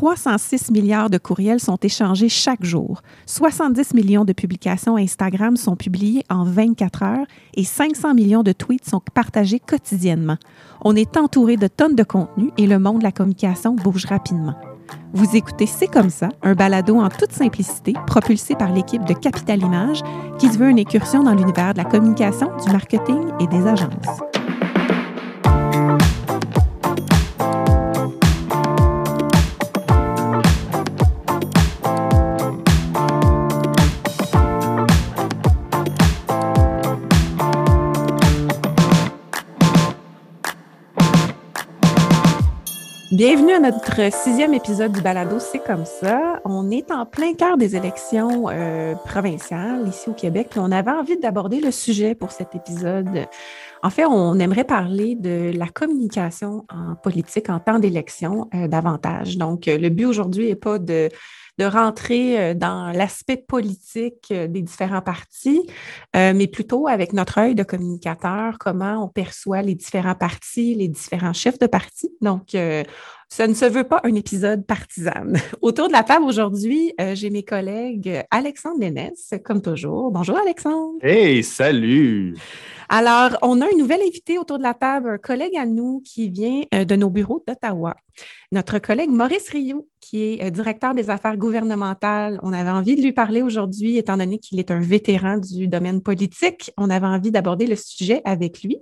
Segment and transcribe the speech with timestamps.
[0.00, 3.02] 306 milliards de courriels sont échangés chaque jour.
[3.26, 8.88] 70 millions de publications Instagram sont publiées en 24 heures et 500 millions de tweets
[8.88, 10.38] sont partagés quotidiennement.
[10.80, 14.54] On est entouré de tonnes de contenu et le monde de la communication bouge rapidement.
[15.12, 19.60] Vous écoutez C'est comme ça, un balado en toute simplicité, propulsé par l'équipe de Capital
[19.60, 20.00] Image,
[20.38, 24.29] qui se veut une incursion dans l'univers de la communication, du marketing et des agences.
[43.20, 46.40] Bienvenue à notre sixième épisode du Balado C'est comme ça.
[46.46, 50.90] On est en plein cœur des élections euh, provinciales ici au Québec, puis on avait
[50.90, 53.26] envie d'aborder le sujet pour cet épisode.
[53.82, 59.36] En fait, on aimerait parler de la communication en politique en temps d'élection euh, davantage.
[59.36, 61.10] Donc, euh, le but aujourd'hui n'est pas de
[61.60, 65.60] de rentrer euh, dans l'aspect politique euh, des différents partis,
[66.16, 70.88] euh, mais plutôt avec notre œil de communicateur, comment on perçoit les différents partis, les
[70.88, 72.10] différents chefs de parti.
[72.22, 72.56] Donc,
[73.32, 75.32] ça ne se veut pas un épisode partisan.
[75.62, 80.10] Autour de la table aujourd'hui, j'ai mes collègues Alexandre Lénès, comme toujours.
[80.10, 80.98] Bonjour Alexandre.
[81.02, 82.34] Hey, salut.
[82.92, 86.28] Alors, on a un nouvel invité autour de la table, un collègue à nous qui
[86.28, 87.94] vient euh, de nos bureaux d'Ottawa.
[88.50, 92.40] Notre collègue Maurice Rioux, qui est euh, directeur des affaires gouvernementales.
[92.42, 96.02] On avait envie de lui parler aujourd'hui, étant donné qu'il est un vétéran du domaine
[96.02, 96.72] politique.
[96.76, 98.78] On avait envie d'aborder le sujet avec lui.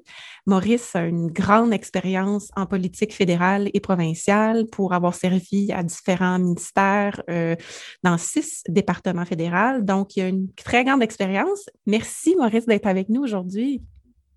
[0.46, 4.38] Maurice a une grande expérience en politique fédérale et provinciale
[4.72, 7.56] pour avoir servi à différents ministères euh,
[8.03, 9.81] dans six départements fédéraux.
[9.81, 11.69] Donc, il a une très grande expérience.
[11.86, 13.83] Merci, Maurice, d'être avec nous aujourd'hui.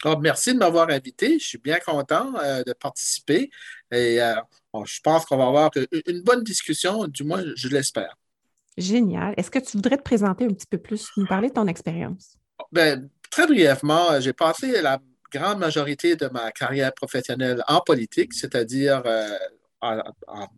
[0.04, 1.38] Oh, merci de m'avoir invité.
[1.38, 3.52] Je suis bien content euh, de participer
[3.92, 4.36] et euh,
[4.86, 5.70] je pense qu'on va avoir
[6.08, 8.16] une bonne discussion, du moins, je l'espère.
[8.78, 9.34] Génial.
[9.38, 12.36] Est-ce que tu voudrais te présenter un petit peu plus, nous parler de ton expérience?
[12.72, 15.00] Ben, très brièvement, j'ai passé la
[15.32, 19.38] grande majorité de ma carrière professionnelle en politique, c'est-à-dire euh,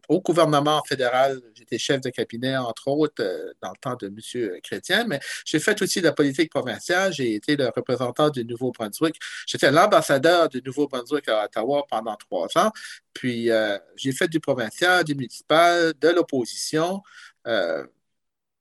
[0.09, 4.59] au gouvernement fédéral, j'étais chef de cabinet, entre autres, euh, dans le temps de M.
[4.61, 7.13] Chrétien, mais j'ai fait aussi la politique provinciale.
[7.13, 9.15] J'ai été le représentant du Nouveau-Brunswick.
[9.47, 12.71] J'étais l'ambassadeur du Nouveau-Brunswick à Ottawa pendant trois ans.
[13.13, 17.01] Puis, euh, j'ai fait du provincial, du municipal, de l'opposition.
[17.47, 17.85] Euh,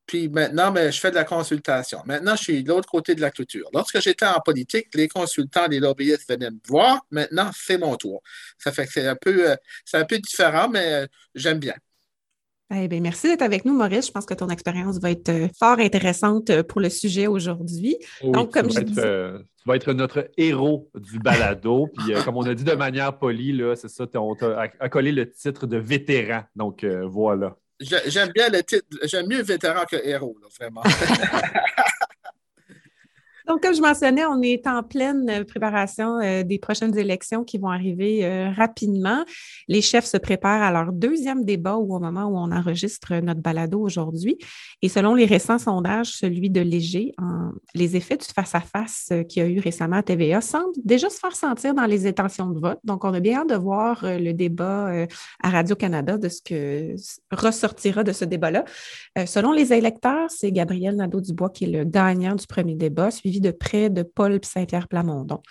[0.06, 2.00] puis maintenant, ben, je fais de la consultation.
[2.06, 3.68] Maintenant, je suis de l'autre côté de la clôture.
[3.72, 7.00] Lorsque j'étais en politique, les consultants, les lobbyistes venaient me voir.
[7.10, 8.22] Maintenant, c'est mon tour.
[8.58, 9.56] Ça fait que c'est un peu, euh,
[9.92, 11.74] un peu différent, mais euh, j'aime bien.
[12.74, 14.06] Eh bien, merci d'être avec nous, Maurice.
[14.06, 17.96] Je pense que ton expérience va être euh, fort intéressante pour le sujet aujourd'hui.
[18.22, 18.76] Donc, comme tu,
[19.66, 21.86] vas être, notre héros du balado.
[21.96, 25.66] Puis, comme on a dit de manière polie, c'est ça, on t'a accolé le titre
[25.66, 26.42] de vétéran.
[26.56, 27.56] Donc, voilà.
[28.06, 28.86] J'aime bien le titre.
[29.04, 30.82] J'aime mieux vétéran que héros, vraiment.
[33.52, 37.58] Donc, comme je mentionnais, on est en pleine euh, préparation euh, des prochaines élections qui
[37.58, 39.26] vont arriver euh, rapidement.
[39.68, 43.78] Les chefs se préparent à leur deuxième débat au moment où on enregistre notre balado
[43.78, 44.38] aujourd'hui.
[44.80, 47.12] Et selon les récents sondages, celui de Léger,
[47.74, 51.36] les effets du face-à-face qu'il y a eu récemment à TVA semblent déjà se faire
[51.36, 52.78] sentir dans les intentions de vote.
[52.84, 55.06] Donc, on a bien hâte de voir le débat
[55.42, 56.94] à Radio-Canada de ce que
[57.30, 58.64] ressortira de ce débat-là.
[59.26, 63.50] selon les électeurs, c'est Gabriel Nadeau-Dubois qui est le gagnant du premier débat, suivi de
[63.50, 65.42] près de Paul Saint-Pierre Plamondon.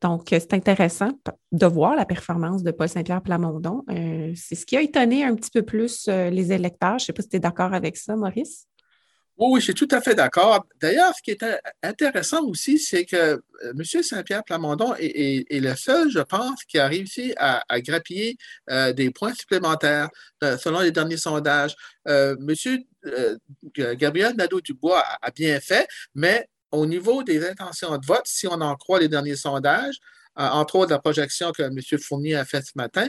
[0.00, 1.10] Donc, euh, c'est intéressant
[1.50, 3.84] de voir la performance de Paul Saint-Pierre Plamondon.
[3.90, 6.98] Euh, c'est ce qui a étonné un petit peu plus euh, les électeurs.
[6.98, 8.66] Je ne sais pas si tu es d'accord avec ça, Maurice?
[9.36, 10.66] Oui, je suis tout à fait d'accord.
[10.80, 11.44] D'ailleurs, ce qui est
[11.80, 14.02] intéressant aussi, c'est que M.
[14.02, 18.36] Saint-Pierre Plamondon est, le seul, je pense, qui a réussi à, grappiller
[18.96, 20.08] des points supplémentaires
[20.42, 21.76] selon les derniers sondages.
[22.04, 22.36] M.
[23.76, 25.86] Gabriel Nadeau-Dubois a bien fait,
[26.16, 29.96] mais au niveau des intentions de vote, si on en croit les derniers sondages,
[30.38, 31.78] euh, entre autres la projection que M.
[32.00, 33.08] Fournier a faite ce matin,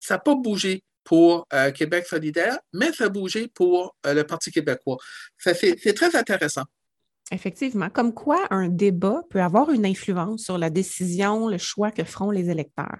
[0.00, 4.24] ça n'a pas bougé pour euh, Québec solidaire, mais ça a bougé pour euh, le
[4.24, 4.98] Parti québécois.
[5.38, 6.64] C'est très intéressant.
[7.30, 12.04] Effectivement, comme quoi un débat peut avoir une influence sur la décision, le choix que
[12.04, 12.98] feront les électeurs.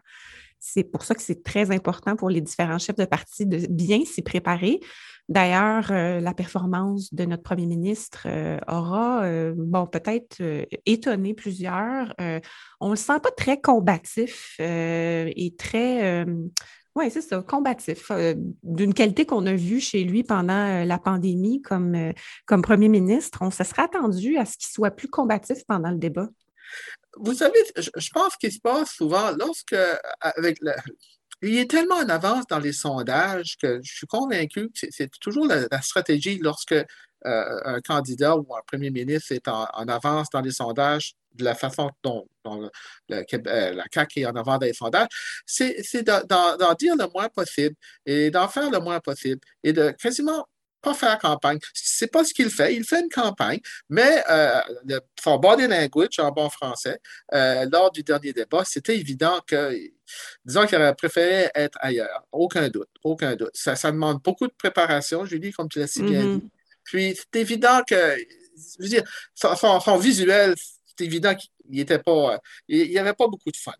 [0.60, 4.04] C'est pour ça que c'est très important pour les différents chefs de parti de bien
[4.04, 4.80] s'y préparer.
[5.28, 10.42] D'ailleurs, euh, la performance de notre premier ministre euh, aura, euh, bon, peut-être
[10.86, 12.14] étonné plusieurs.
[12.80, 16.24] on ne le sent pas très combatif et très,
[16.94, 18.10] oui, c'est ça, combatif,
[18.62, 22.12] d'une qualité qu'on a vue chez lui pendant la pandémie comme,
[22.46, 23.38] comme premier ministre.
[23.42, 26.28] On se serait attendu à ce qu'il soit plus combatif pendant le débat.
[27.20, 29.76] Vous savez, je, pense qu'il se passe souvent lorsque,
[30.20, 30.58] avec
[31.42, 35.46] il est tellement en avance dans les sondages que je suis convaincu que c'est toujours
[35.46, 36.84] la, stratégie lorsque euh,
[37.24, 41.90] un candidat ou un premier ministre est en, avance dans les sondages de la façon
[42.02, 42.68] dont, euh,
[43.08, 45.08] la CAQ est en avance dans les sondages,
[45.46, 47.76] c'est d'en dire le moins possible
[48.06, 50.46] et d'en faire le moins possible et de quasiment
[50.80, 51.58] pas faire campagne.
[51.74, 52.74] C'est pas ce qu'il fait.
[52.74, 54.60] Il fait une campagne, mais euh,
[55.22, 57.00] son body language en bon français,
[57.34, 59.76] euh, lors du dernier débat, c'était évident que,
[60.44, 62.24] disons qu'il aurait préféré être ailleurs.
[62.32, 63.50] Aucun doute, aucun doute.
[63.54, 66.40] Ça, demande beaucoup de préparation, Julie, comme tu l'as si bien mm-hmm.
[66.40, 66.50] dit.
[66.84, 68.16] Puis, c'est évident que,
[68.78, 69.04] je veux dire,
[69.34, 70.54] son, visuel,
[70.86, 73.74] c'est évident qu'il n'était pas, il n'y avait pas beaucoup de fun.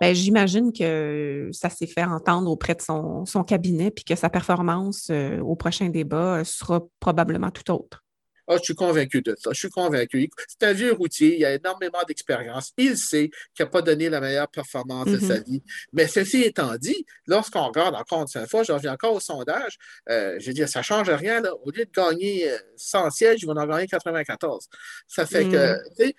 [0.00, 5.08] Ben, j'imagine que ça s'est fait entendre auprès de son, cabinet puis que sa performance
[5.10, 8.04] euh, au prochain débat sera probablement tout autre.
[8.50, 9.50] Ah, je suis convaincu de ça.
[9.52, 10.28] Je suis convaincu.
[10.48, 12.72] C'est un vieux routier, il a énormément d'expérience.
[12.76, 15.44] Il sait qu'il n'a pas donné la meilleure performance de sa mm-hmm.
[15.44, 15.62] vie.
[15.92, 20.36] Mais ceci étant dit, lorsqu'on regarde encore une fois, je reviens encore au sondage, euh,
[20.40, 21.40] je veux dire, ça ne change rien.
[21.62, 24.66] Au lieu de gagner 100 euh, sièges, ils vont en gagner 94.
[25.06, 26.12] Ça fait que, mm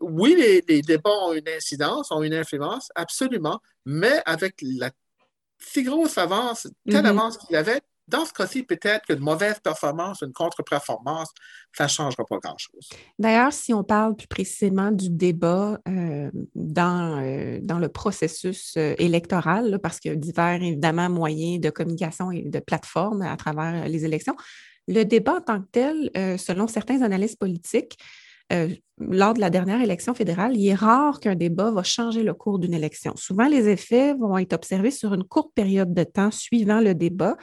[0.00, 4.90] oui, les, débats ont une incidence, ont une influence, absolument, mais avec la
[5.58, 7.06] si grosse avance, telle mm-hmm.
[7.06, 11.30] avance qu'il avait, dans ce cas-ci, peut-être qu'une mauvaise performance, une contre-performance,
[11.72, 12.88] ça ne changera pas grand-chose.
[13.18, 18.94] D'ailleurs, si on parle plus précisément du débat euh, dans, euh, dans le processus euh,
[18.98, 23.88] électoral, parce qu'il y a divers, évidemment, moyens de communication et de plateformes à travers
[23.88, 24.36] les élections,
[24.88, 27.96] le débat en tant que tel, selon certains analystes politiques,
[28.52, 28.68] euh,
[28.98, 32.58] lors de la dernière élection fédérale, il est rare qu'un débat va changer le cours
[32.58, 33.14] d'une élection.
[33.16, 37.36] Souvent, les effets vont être observés sur une courte période de temps suivant le débat,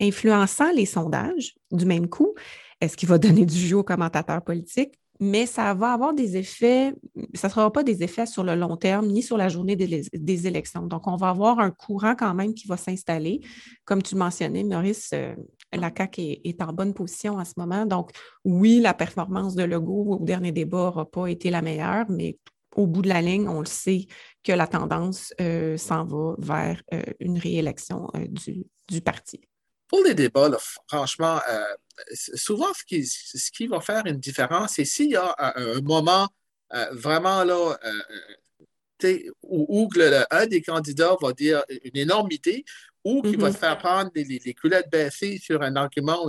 [0.00, 2.34] influençant les sondages du même coup.
[2.80, 4.98] Est-ce qu'il va donner du jeu aux commentateurs politiques?
[5.20, 6.92] mais ça va avoir des effets,
[7.34, 10.46] ça ne sera pas des effets sur le long terme ni sur la journée des,
[10.46, 10.82] élections.
[10.82, 13.40] Donc, on va avoir un courant quand même qui va s'installer.
[13.84, 15.34] Comme tu mentionnais, Maurice, euh,
[15.72, 17.86] la CAQ est, en bonne position en ce moment.
[17.86, 18.10] Donc,
[18.44, 22.38] oui, la performance de Legault au dernier débat n'aura pas été la meilleure, mais
[22.74, 24.06] au bout de la ligne, on le sait
[24.44, 28.08] que la tendance euh, s'en va vers euh, une réélection
[28.88, 29.40] du, parti.
[29.88, 30.50] Pour les débats,
[30.88, 31.38] franchement,
[32.12, 36.28] souvent, ce qui, ce qui, va faire une différence, c'est s'il y a un, moment
[36.74, 37.78] euh, vraiment là,
[39.04, 39.88] euh, où,
[40.30, 42.64] un des candidats va dire une énormité
[43.06, 43.52] ou qui va mm-hmm.
[43.52, 46.26] se faire prendre les, les, culottes baissées sur un argument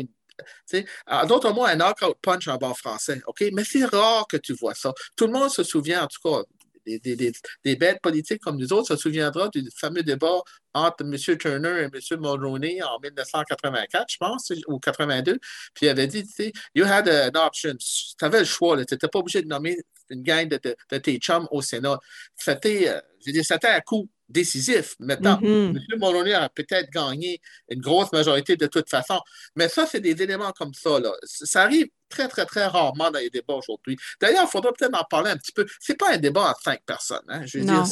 [1.28, 3.20] D'autres mots, un knockout punch en bon français.
[3.26, 3.44] OK?
[3.54, 4.94] Mais c'est rare que tu vois ça.
[5.16, 6.44] Tout le monde se souvient, en tout cas,
[6.86, 10.40] des, bêtes politiques comme nous autres se souviendra du fameux débat
[10.76, 11.38] entre M.
[11.38, 12.20] Turner et M.
[12.22, 15.40] Mulroney en 1984, je pense, ou 82.
[15.74, 17.76] Puis il avait dit, tu sais, you had an option.
[17.80, 18.78] Tu avais le choix.
[18.86, 19.80] Tu n'étais pas obligé de nommer
[20.10, 22.00] une gang de, tes chums au Sénat.
[22.36, 24.96] C'était, euh, je veux dire, c'était un coup décisif.
[25.00, 25.74] Maintenant, M.
[25.74, 26.00] Mm-hmm.
[26.00, 29.20] Mulroney a peut-être gagné une grosse majorité de toute façon.
[29.56, 31.00] Mais ça, c'est des éléments comme ça.
[31.00, 31.12] Là.
[31.24, 33.98] Ça arrive très, très, très rarement dans les débats aujourd'hui.
[34.22, 35.66] D'ailleurs, il faudra peut-être en parler un petit peu.
[35.80, 37.26] Ce n'est pas un débat à cinq personnes.
[37.28, 37.46] Hein.
[37.46, 37.86] Je veux dire,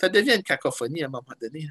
[0.00, 1.68] ça devient une cacophonie à un moment donné.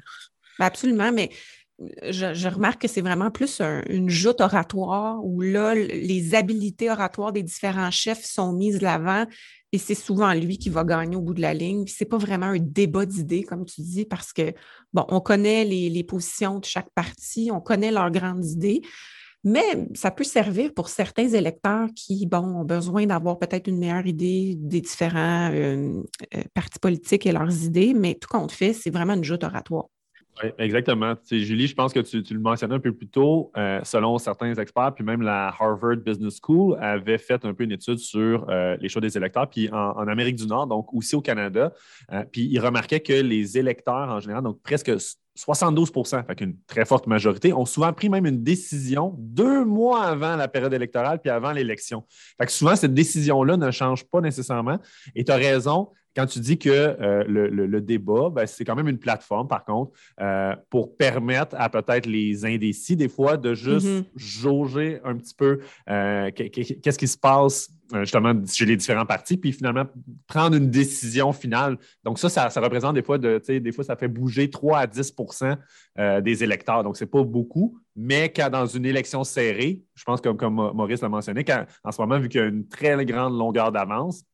[0.58, 1.30] Absolument, mais
[1.78, 7.42] je, remarque que c'est vraiment plus une joute oratoire où là, les habiletés oratoires des
[7.42, 9.26] différents chefs sont mises de l'avant
[9.72, 11.86] et c'est souvent lui qui va gagner au bout de la ligne.
[11.86, 14.54] Ce n'est pas vraiment un débat d'idées, comme tu dis, parce que,
[14.92, 18.80] bon, on connaît les, les, positions de chaque parti, on connaît leurs grandes idées,
[19.44, 24.06] mais ça peut servir pour certains électeurs qui, bon, ont besoin d'avoir peut-être une meilleure
[24.06, 26.02] idée des différents euh,
[26.34, 29.86] euh, partis politiques et leurs idées, mais tout compte fait, c'est vraiment une joute oratoire.
[30.42, 31.14] Oui, exactement.
[31.30, 34.94] Julie, je pense que tu, le mentionnais un peu plus tôt, euh, selon certains experts,
[34.94, 38.88] puis même la Harvard Business School avait fait un peu une étude sur euh, les
[38.88, 41.72] choix des électeurs, puis en, Amérique du Nord, donc aussi au Canada,
[42.12, 44.90] euh, puis ils remarquaient que les électeurs en général, donc presque
[45.36, 50.36] 72% fait une très forte majorité, ont souvent pris même une décision deux mois avant
[50.36, 52.04] la période électorale puis avant l'élection.
[52.38, 54.78] Fait que souvent, cette décision-là ne change pas nécessairement.
[55.14, 58.88] Et tu as raison, quand tu dis que euh, le, débat, ben, c'est quand même
[58.88, 63.86] une plateforme, par contre, euh, pour permettre à peut-être les indécis, des fois, de juste
[63.86, 64.04] mm-hmm.
[64.16, 67.68] jauger un petit peu euh, qu'est-ce qui se passe
[68.00, 69.84] justement chez les différents partis, puis finalement
[70.26, 71.76] prendre une décision finale.
[72.02, 75.14] Donc, ça, ça, représente des fois, de, des fois, ça fait bouger 3 à 10
[76.22, 76.82] des électeurs.
[76.82, 80.54] Donc, ce n'est pas beaucoup, mais quand dans une élection serrée, je pense que comme
[80.54, 81.44] Maurice l'a mentionné,
[81.84, 84.24] en ce moment, vu qu'il y a une très grande longueur d'avance,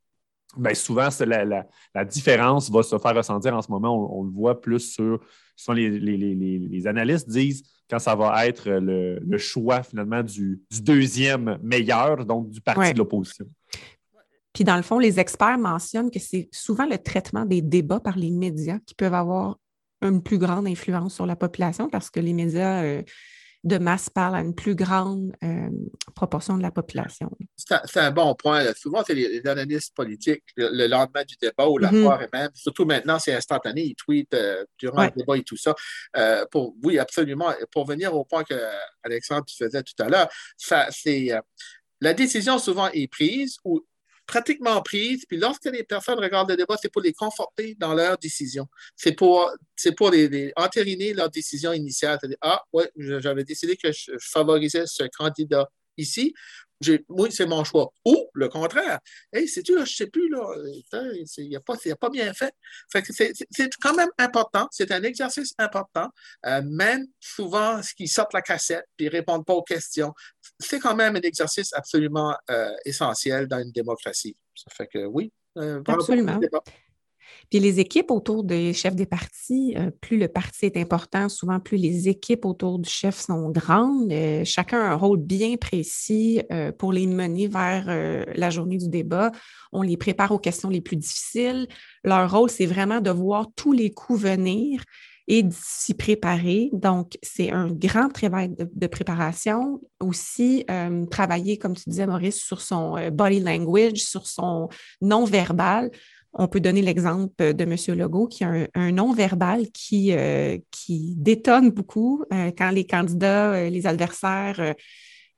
[0.56, 4.18] Bien, souvent, la, la, différence va se faire ressentir en ce moment.
[4.18, 5.20] On, le voit plus sur.
[5.68, 12.50] Les, les, analystes disent quand ça va être le, choix finalement du, deuxième meilleur, donc
[12.50, 13.46] du parti de l'opposition.
[14.52, 18.18] Puis dans le fond, les experts mentionnent que c'est souvent le traitement des débats par
[18.18, 19.58] les médias qui peuvent avoir
[20.02, 23.02] une plus grande influence sur la population parce que les médias euh,
[23.64, 25.70] de masse parlent à une plus grande euh,
[26.14, 27.30] proportion de la population.
[27.56, 28.72] C'est un, bon point.
[28.74, 32.02] Souvent, c'est les, analystes politiques le, lendemain du débat ou la mm-hmm.
[32.02, 32.50] soirée même.
[32.54, 33.82] Surtout maintenant, c'est instantané.
[33.82, 35.74] Ils tweetent euh, durant le débat et tout ça.
[36.50, 37.52] pour, oui, absolument.
[37.70, 38.54] Pour venir au point que
[39.04, 41.30] Alexandre faisait tout à l'heure, c'est
[42.00, 43.86] la décision souvent est prise ou
[44.32, 45.26] pratiquement prise.
[45.28, 48.66] Puis lorsque les personnes regardent le débat, c'est pour les conforter dans leur décision.
[48.96, 52.16] C'est pour, c'est pour les, entériner leur décision initiale.
[52.18, 56.32] C'est-à-dire, ah, ouais, j'avais décidé que je favorisais ce candidat ici
[57.08, 57.92] oui, c'est mon choix.
[58.04, 58.98] Ou le contraire.
[59.32, 60.46] Hey, sais-tu, je ne sais plus, là,
[61.38, 62.54] il n'a pas, pas, bien fait.
[62.88, 66.08] c'est quand même important, c'est un exercice important,
[66.46, 70.12] euh, même souvent ce qui sortent la cassette puis ne répondent pas aux questions.
[70.58, 74.36] C'est quand même un exercice absolument euh, essentiel dans une démocratie.
[74.54, 75.32] Ça fait que oui.
[75.58, 76.40] Euh, absolument.
[77.52, 81.60] Puis les équipes autour des chefs des partis, euh, plus le parti est important, souvent
[81.60, 84.10] plus les équipes autour du chef sont grandes.
[84.10, 88.88] Euh, chacun a un rôle bien précis euh, pour les mener vers la journée du
[88.88, 89.32] débat.
[89.70, 91.68] On les prépare aux questions les plus difficiles.
[92.04, 94.82] Leur rôle, c'est vraiment de voir tous les coups venir
[95.28, 96.70] et s'y préparer.
[96.72, 99.78] Donc, c'est un grand travail de, préparation.
[100.00, 100.64] Aussi,
[101.10, 104.68] travailler, comme tu disais, Maurice, sur son body language, sur son
[105.00, 105.90] non-verbal
[106.34, 107.98] on peut donner l'exemple de M.
[107.98, 113.68] Legault qui a un, non-verbal qui, euh, qui détonne beaucoup euh, quand les candidats, euh,
[113.68, 114.74] les adversaires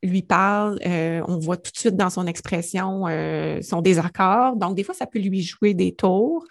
[0.03, 0.79] lui parlent.
[0.85, 3.05] on voit tout de suite dans son expression
[3.63, 4.57] son désaccord.
[4.57, 6.45] Donc, des fois, ça peut lui jouer des tours.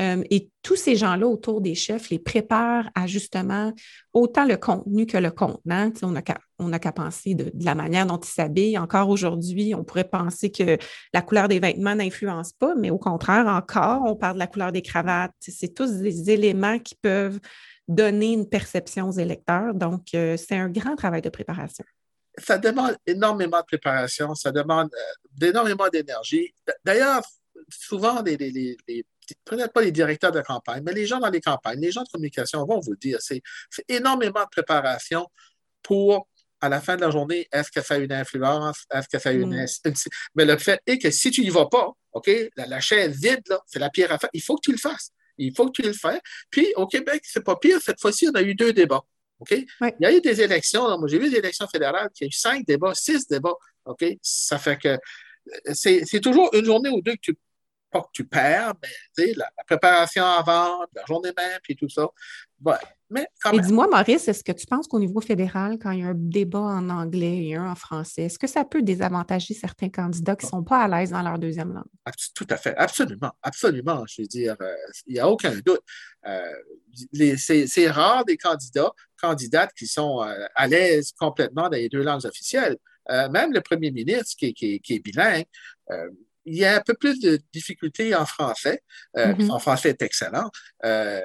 [0.00, 3.72] Euh, et tous ces gens-là autour des chefs les préparent à justement
[4.14, 5.90] autant le contenu que le contenant.
[6.02, 8.78] on n'a qu'à penser de, la manière dont ils s'habillent.
[8.78, 10.78] Encore aujourd'hui, on pourrait penser que
[11.12, 14.72] la couleur des vêtements n'influence pas, mais au contraire, encore, on parle de la couleur
[14.72, 15.32] des cravates.
[15.40, 17.40] C'est tous des éléments qui peuvent
[17.86, 19.74] donner une perception aux électeurs.
[19.74, 21.84] Donc, euh, c'est un grand travail de préparation
[22.38, 26.54] ça demande énormément de préparation, ça demande euh, énormément d'énergie.
[26.84, 27.22] D'ailleurs,
[27.68, 28.76] souvent, les,
[29.44, 32.08] peut-être pas les directeurs de campagne, mais les gens dans les campagnes, les gens de
[32.08, 33.18] communication vont vous le dire.
[33.20, 33.42] C'est
[33.88, 35.26] énormément de préparation
[35.82, 36.28] pour,
[36.60, 38.84] à la fin de la journée, est-ce que ça a une influence?
[38.92, 39.62] Est-ce que ça a une.
[39.62, 39.92] Mm.
[40.34, 43.78] Mais le fait est que si tu n'y vas pas, OK, la, chaise vide, c'est
[43.78, 44.30] la pierre à faire.
[44.32, 45.10] Il faut que tu le fasses.
[45.38, 46.20] Il faut que tu le fasses.
[46.50, 47.80] Puis, au Québec, c'est pas pire.
[47.80, 49.02] Cette fois-ci, on a eu deux débats.
[49.38, 49.50] OK?
[49.50, 50.86] Il y a eu des élections.
[50.98, 53.56] moi, j'ai vu des élections fédérales qui a eu cinq débats, six débats.
[53.86, 54.04] OK?
[54.20, 54.98] Ça fait que
[55.72, 57.34] c'est toujours une journée ou deux que tu
[57.92, 62.08] pas que tu perds, mais la, la préparation avant, la journée même, puis tout ça.
[63.10, 66.08] mais Et dis-moi, Maurice, est-ce que tu penses qu'au niveau fédéral, quand il y a
[66.08, 70.34] un débat en anglais et un en français, est-ce que ça peut désavantager certains candidats
[70.34, 71.84] qui ne sont pas à l'aise dans leur deuxième langue?
[72.34, 74.04] Tout à fait, absolument, absolument.
[74.08, 74.74] Je veux dire, euh,
[75.06, 75.82] il n'y a aucun doute.
[76.26, 82.02] Euh, c'est rare des candidats, candidates qui sont euh, à l'aise complètement dans les deux
[82.02, 82.78] langues officielles.
[83.08, 85.44] même le premier ministre qui, qui est bilingue,
[86.44, 88.82] il y a un peu plus de difficultés en français.
[89.16, 89.46] Euh, mm-hmm.
[89.46, 90.50] Son français est excellent.
[90.84, 91.20] Euh,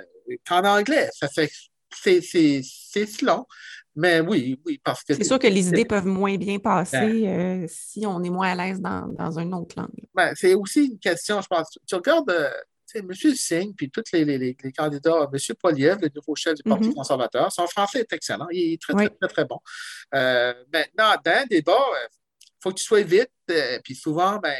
[0.47, 1.49] qu'en anglais, ça fait
[1.89, 3.45] c'est long.
[3.95, 5.15] Mais oui, oui, parce que.
[5.15, 7.63] C'est sûr que les idées peuvent moins bien passer ben.
[7.63, 9.89] euh, si on est moins à l'aise dans, dans une autre langue.
[10.13, 11.79] Ben, c'est aussi une question, je pense.
[11.87, 12.51] Tu regardes
[12.93, 13.11] M.
[13.11, 15.55] Singh, puis tous les, les, les, candidats, M.
[15.59, 16.93] Poliev, le nouveau chef du Parti mm-hmm.
[16.93, 18.47] conservateur, son français est excellent.
[18.51, 19.59] Il est très, très, très, très, bon.
[20.11, 21.85] maintenant, dans un débat,
[22.43, 23.31] il faut que tu sois vite,
[23.83, 24.55] puis souvent, ben,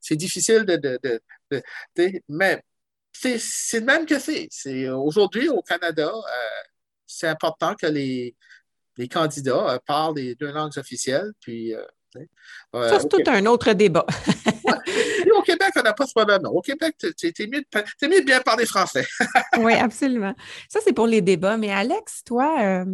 [0.00, 2.62] c'est difficile de, de, mais
[3.12, 4.48] c'est même que c'est.
[4.88, 6.62] Aujourd'hui, au Canada, euh,
[7.06, 8.34] c'est important que les,
[8.96, 11.32] les candidats euh, parlent les deux langues officielles.
[11.40, 11.84] Puis, euh,
[12.72, 14.04] ça, c'est tout un autre débat.
[14.66, 16.44] au Québec, on n'a pas ce problème.
[16.46, 17.62] Au Québec, c'est mieux,
[18.02, 19.06] mieux, de bien parler français.
[19.58, 20.34] oui, absolument.
[20.68, 21.56] Ça, c'est pour les débats.
[21.56, 22.84] Mais Alex, toi,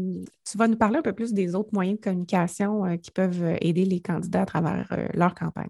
[0.51, 3.87] tu vas nous parler un peu plus des autres moyens de communication qui peuvent aider
[3.87, 5.69] les candidats à travers leur campagne.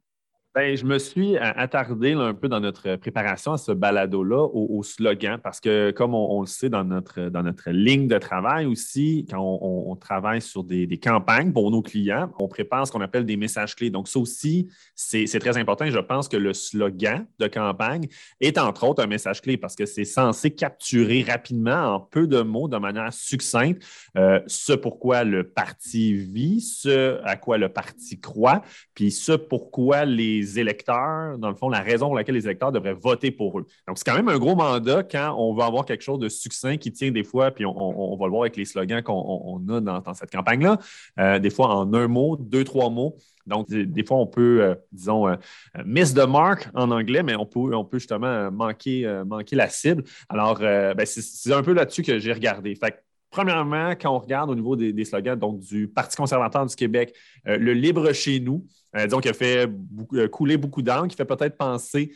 [0.56, 5.38] Ben, je me suis attardé un peu dans notre préparation à ce balado-là au, slogan,
[5.38, 9.38] parce que comme on, le sait dans notre, dans notre ligne de travail aussi, quand
[9.38, 13.76] on, travaille sur des, campagnes pour nos clients, on prépare ce qu'on appelle des messages
[13.76, 13.90] clés.
[13.90, 15.84] Donc, ça aussi, c'est très important.
[15.90, 18.08] je pense que le slogan de campagne
[18.40, 22.40] est entre autres un message clé parce que c'est censé capturer rapidement, en peu de
[22.40, 23.82] mots, de manière succincte,
[24.16, 28.62] euh, ce pourquoi le parti vit, ce à quoi le parti croit,
[28.94, 32.72] puis ce pourquoi les les électeurs, dans le fond, la raison pour laquelle les électeurs
[32.72, 33.66] devraient voter pour eux.
[33.86, 36.76] Donc, c'est quand même un gros mandat quand on veut avoir quelque chose de succinct
[36.76, 40.14] qui tient des fois, puis on, va le voir avec les slogans qu'on a dans,
[40.14, 40.78] cette campagne-là,
[41.18, 43.16] euh, des fois en un mot, deux, trois mots.
[43.46, 45.36] Donc, des, fois, on peut, euh, disons, euh,
[45.84, 50.02] miss the mark en anglais, mais on peut, on peut justement manquer, manquer la cible.
[50.28, 52.74] Alors, ben, c'est un peu là-dessus que j'ai regardé.
[52.74, 53.05] Fait
[53.36, 57.14] Premièrement, quand on regarde au niveau des, slogans donc, du Parti conservateur du Québec,
[57.46, 58.64] euh, le libre chez nous,
[58.96, 59.68] euh, qui a fait
[60.14, 62.12] euh, couler beaucoup d'encre, qui fait peut-être penser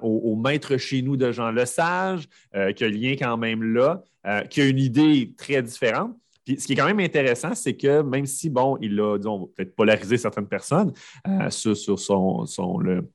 [0.00, 2.26] au, maître chez nous de Jean Lesage,
[2.74, 4.02] qui a un lien quand même là,
[4.48, 6.16] qui a une idée très différente.
[6.46, 9.50] Puis, ce qui est quand même intéressant, c'est que même si, bon, il a, disons,
[9.54, 10.94] peut-être polarisé certaines personnes
[11.50, 13.06] sur, son, son le,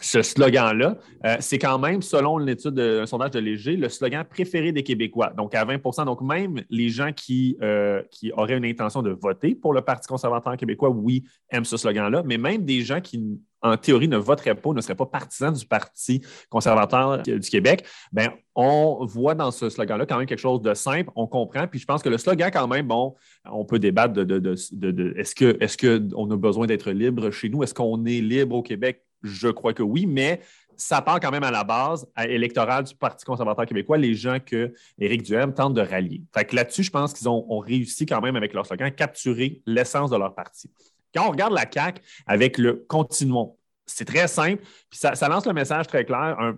[0.00, 4.24] ce slogan-là, euh, c'est quand même, selon une étude, un sondage de Léger, le slogan
[4.28, 5.32] préféré des Québécois.
[5.36, 9.54] Donc, à 20 Donc, même les gens qui, euh, qui auraient une intention de voter
[9.54, 12.22] pour le Parti conservateur québécois, oui, aiment ce slogan-là.
[12.24, 13.22] Mais même des gens qui,
[13.60, 18.30] en théorie, ne voteraient pas, ne seraient pas partisans du Parti conservateur du Québec, ben,
[18.54, 21.66] on voit dans ce slogan-là quand même quelque chose de simple, on comprend.
[21.66, 23.14] Puis je pense que le slogan, quand même, bon,
[23.44, 27.62] on peut débattre de, de, de, est-ce qu'on est a besoin d'être libre chez nous?
[27.62, 29.02] Est-ce qu'on est libre au Québec?
[29.22, 30.40] Je crois que oui, mais
[30.76, 34.72] ça part quand même à la base électorale du Parti conservateur québécois, les gens que
[34.98, 36.22] Éric Duhem tente de rallier.
[36.32, 39.60] Fait que là-dessus, je pense qu'ils ont, réussi quand même avec leur slogan à capturer
[39.66, 40.70] l'essence de leur parti.
[41.14, 45.52] Quand on regarde la CAQ avec le continuons, c'est très simple, puis ça, lance le
[45.52, 46.54] message très clair,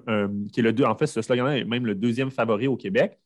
[0.53, 3.19] qui est le deux, en fait, ce slogan-là est même le deuxième favori au Québec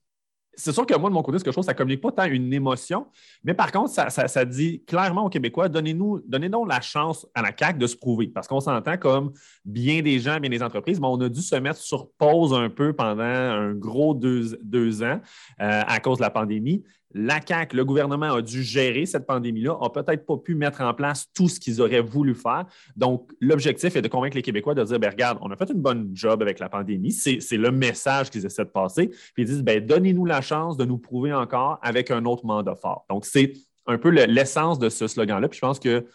[0.56, 2.52] c'est sûr que moi, de mon côté, ce que ça ne communique pas tant une
[2.52, 3.06] émotion,
[3.44, 7.78] mais par contre, ça, dit clairement aux Québécois, donnez-nous, donnez-nous la chance à la CAQ
[7.78, 8.28] de se prouver.
[8.28, 9.32] Parce qu'on s'entend comme
[9.64, 12.70] bien des gens, bien des entreprises, mais on a dû se mettre sur pause un
[12.70, 15.20] peu pendant un gros deux, ans
[15.60, 16.82] euh, à cause de la pandémie
[17.18, 20.92] la CAQ, le gouvernement a dû gérer cette pandémie-là, n'a peut-être pas pu mettre en
[20.92, 22.66] place tout ce qu'ils auraient voulu faire.
[22.94, 25.80] Donc, l'objectif est de convaincre les Québécois de dire, ben, regarde, on a fait une
[25.80, 27.12] bonne job avec la pandémie.
[27.12, 29.08] C'est le message qu'ils essaient de passer.
[29.08, 32.74] Puis ils disent, ben, donnez-nous la chance de nous prouver encore avec un autre mandat
[32.74, 33.06] fort.
[33.08, 33.54] Donc, c'est
[33.86, 35.48] un peu l'essence de ce slogan-là.
[35.48, 36.06] Puis je pense que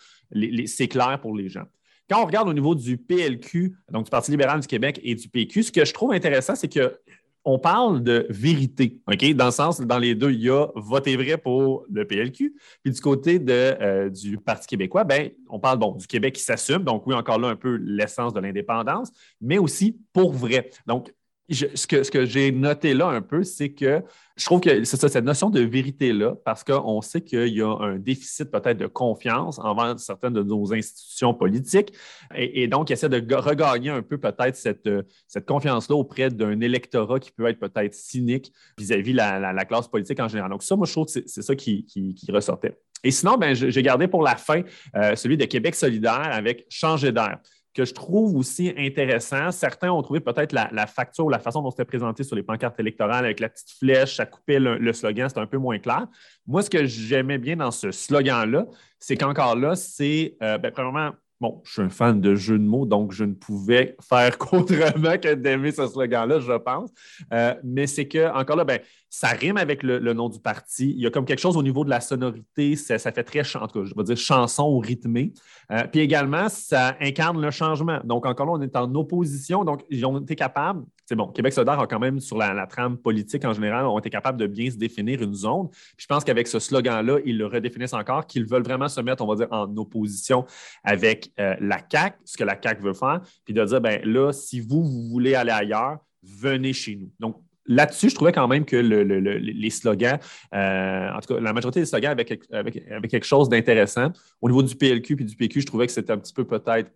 [0.68, 1.66] c'est clair pour les gens.
[2.10, 5.30] Quand on regarde au niveau du PLQ, donc du Parti libéral du Québec et du
[5.30, 7.00] PQ, ce que je trouve intéressant, c'est que
[7.44, 9.34] on parle de vérité, OK?
[9.34, 12.54] Dans le sens, dans les deux, il y a voter vrai pour le PLQ.
[12.84, 16.84] Puis du côté euh, du Parti québécois, ben, on parle bon, du Québec qui s'assume.
[16.84, 20.70] Donc, oui, encore là, un peu l'essence de l'indépendance, mais aussi pour vrai.
[20.86, 21.14] Donc,
[21.54, 24.02] ce que, j'ai noté là un peu, c'est que
[24.38, 27.70] je trouve que c'est ça, cette notion de vérité-là, parce qu'on sait qu'il y a
[27.70, 31.94] un déficit peut-être de confiance envers certaines de nos institutions politiques,
[32.36, 34.90] et, donc il essaie de regagner un peu peut-être cette,
[35.28, 40.20] cette confiance-là auprès d'un électorat qui peut être peut-être cynique vis-à-vis la, la, classe politique
[40.20, 40.50] en général.
[40.50, 42.78] Donc ça, moi, je trouve que c'est ça qui, qui, ressortait.
[43.04, 44.62] Et sinon, ben, j'ai gardé pour la fin
[44.96, 47.40] euh, celui de Québec solidaire avec Changer d'air
[47.74, 49.52] que je trouve aussi intéressant.
[49.52, 53.26] Certains ont trouvé peut-être la, facture, la façon dont c'était présenté sur les pancartes électorales
[53.26, 56.08] avec la petite flèche, ça coupait le, slogan, c'était un peu moins clair.
[56.48, 58.66] Moi, ce que j'aimais bien dans ce slogan-là,
[59.00, 62.64] c'est qu'encore là, c'est, euh, ben, premièrement, Bon, je suis un fan de jeux de
[62.64, 66.92] mots, donc je ne pouvais faire qu'autrement que d'aimer ce slogan-là, je pense.
[67.34, 70.92] Euh, mais c'est que, encore là, ben, ça rime avec le, nom du parti.
[70.92, 73.68] Il y a comme quelque chose au niveau de la sonorité, ça, fait très, en
[73.68, 75.34] tout cas, je vais dire chanson ou rythmé.
[75.72, 78.00] Euh, puis également, ça incarne le changement.
[78.04, 79.66] Donc, encore là, on est en opposition.
[79.66, 82.98] Donc, ils ont été capables, c'est bon, Québec solidaire a quand même, sur la, trame
[82.98, 85.68] politique en général, ont été capables de bien se définir une zone.
[85.70, 89.22] Puis je pense qu'avec ce slogan-là, ils le redéfinissent encore, qu'ils veulent vraiment se mettre,
[89.22, 90.46] on va dire, en opposition
[90.86, 94.32] avec euh, la CAC, ce que la CAC veut faire, puis de dire, ben là,
[94.32, 97.12] si vous, vous voulez aller ailleurs, venez chez nous.
[97.20, 100.18] Donc, là-dessus, je trouvais quand même que les slogans,
[100.54, 104.14] euh, en tout cas, la majorité des slogans avaient, avec, quelque chose d'intéressant.
[104.42, 106.90] Au niveau du PLQ et du PQ, je trouvais que c'était un petit peu peut-être.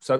[0.00, 0.18] Ça,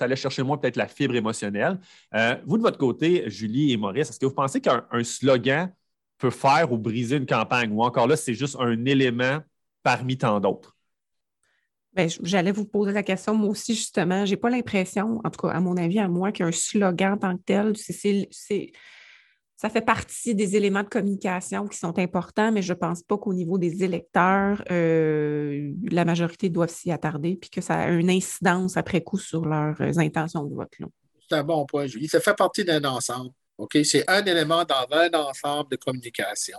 [0.00, 1.78] allait chercher moins peut-être la fibre émotionnelle.
[2.14, 5.72] Euh, vous, de votre côté, Julie et Maurice, est-ce que vous pensez qu'un slogan
[6.18, 7.70] peut faire ou briser une campagne?
[7.72, 9.38] Ou encore là, c'est juste un élément
[9.82, 10.76] parmi tant d'autres?
[11.92, 14.24] Ben, j'allais vous poser la question, moi aussi, justement.
[14.24, 17.18] Je n'ai pas l'impression, en tout cas, à mon avis, à moi, qu'un slogan en
[17.18, 17.74] tant que tel,
[19.62, 23.16] ça fait partie des éléments de communication qui sont importants, mais je ne pense pas
[23.16, 28.10] qu'au niveau des électeurs, euh, la majorité doivent s'y attarder, puis que ça a une
[28.10, 30.72] incidence après coup sur leurs intentions de vote.
[31.30, 32.08] C'est un bon point, Julie.
[32.08, 33.30] Ça fait partie d'un ensemble.
[33.56, 33.78] OK?
[33.84, 36.58] C'est un élément dans un ensemble de communication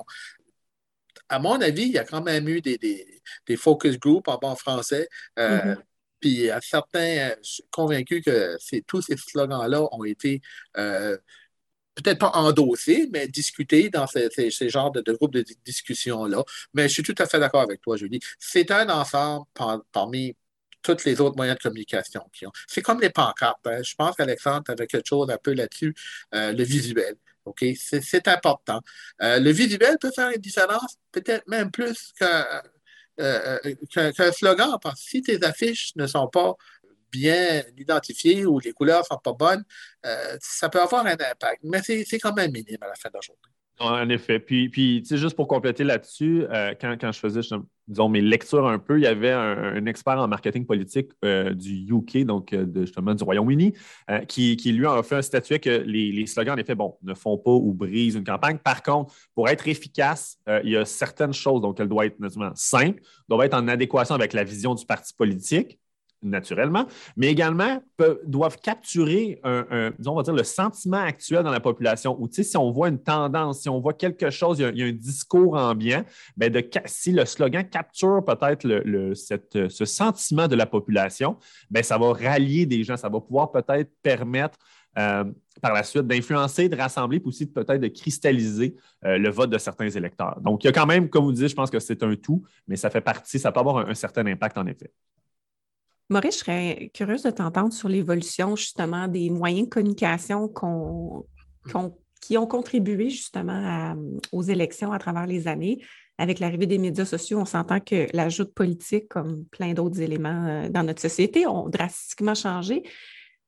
[1.30, 5.08] à mon avis, il y a quand même eu des, focus groups en bon français.
[5.39, 5.78] Euh, mm-hmm.
[6.20, 10.42] Puis à certains, je suis convaincu que tous ces slogans-là ont été
[10.78, 11.18] euh,
[11.96, 14.30] peut-être pas endossés, mais discutés dans ces,
[14.70, 16.44] genres de, groupes de discussion-là.
[16.74, 18.20] Mais je suis tout à fait d'accord avec toi, Julie.
[18.40, 19.46] C'est un ensemble
[19.92, 20.36] parmi
[20.82, 22.52] tous les autres moyens de communication qui ont.
[22.68, 23.66] C'est comme les pancartes.
[23.66, 23.82] Hein.
[23.82, 25.96] Je pense qu'Alexandre avait quelque chose un peu là-dessus,
[26.36, 27.16] euh, le visuel.
[27.46, 27.66] OK?
[27.76, 28.82] C'est important.
[29.22, 32.62] Euh, le visuel peut faire une différence, peut-être même plus qu'un
[34.32, 36.56] slogan, parce que si tes affiches ne sont pas
[37.13, 39.63] bien identifiées ou les couleurs ne sont pas bonnes,
[40.39, 41.62] ça peut avoir un impact.
[41.63, 43.39] Mais c'est quand même minime à la fin de la journée.
[43.80, 44.39] En effet.
[44.39, 47.41] Puis, puis juste pour compléter là-dessus, euh, quand, je faisais,
[48.08, 52.19] mes lectures un peu, il y avait un, expert en marketing politique euh, du UK,
[52.23, 53.73] donc euh, justement du Royaume-Uni,
[54.28, 57.52] qui, lui a fait un statut que les, slogans, en effet, bon, ne font pas
[57.52, 58.60] ou brisent une campagne.
[58.60, 62.56] Par contre, pour être efficace, il y a certaines choses, donc elle doit être naturellement
[62.56, 65.80] simple, doit être en adéquation avec la vision du parti politique
[66.24, 67.82] naturellement, mais également
[68.26, 72.20] doivent capturer on va dire, le sentiment actuel dans la population.
[72.20, 74.92] Ou si on voit une tendance, si on voit quelque chose, il y a, un
[74.92, 76.04] discours ambiant,
[76.38, 81.38] bien de, si le slogan capture peut-être le, ce sentiment de la population,
[81.70, 84.58] bien, ça va rallier des gens, ça va pouvoir peut-être permettre
[84.98, 85.24] euh,
[85.62, 89.58] par la suite d'influencer, de rassembler, puis aussi peut-être de cristalliser euh, le vote de
[89.58, 90.40] certains électeurs.
[90.42, 92.44] Donc, il y a quand même, comme vous dites, je pense que c'est un tout,
[92.68, 94.92] mais ça fait partie, ça peut avoir un certain impact en effet.
[96.13, 100.47] Maurice, je serais curieuse de t'entendre sur l'évolution justement des moyens de communication
[102.21, 103.95] qui ont contribué justement
[104.32, 105.84] aux élections à travers les années.
[106.19, 110.69] Avec l'arrivée des médias sociaux, on s'entend que l'ajout politique, comme plein d'autres éléments euh,
[110.69, 112.84] dans notre société, ont drastiquement changé.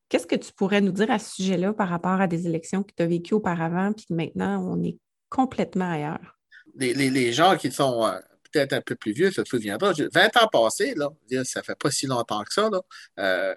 [0.09, 2.91] Qu'est-ce que tu pourrais nous dire à ce sujet-là par rapport à des élections que
[2.97, 4.97] tu as vécues auparavant, puis maintenant, on est
[5.29, 6.37] complètement ailleurs?
[6.75, 8.17] Les, gens qui sont euh,
[8.55, 9.91] peut-être un peu plus vieux se souviendra.
[9.91, 11.09] 20 ans passés, là,
[11.43, 12.69] ça fait pas si longtemps que ça.
[12.69, 12.81] Là.
[13.19, 13.55] Euh,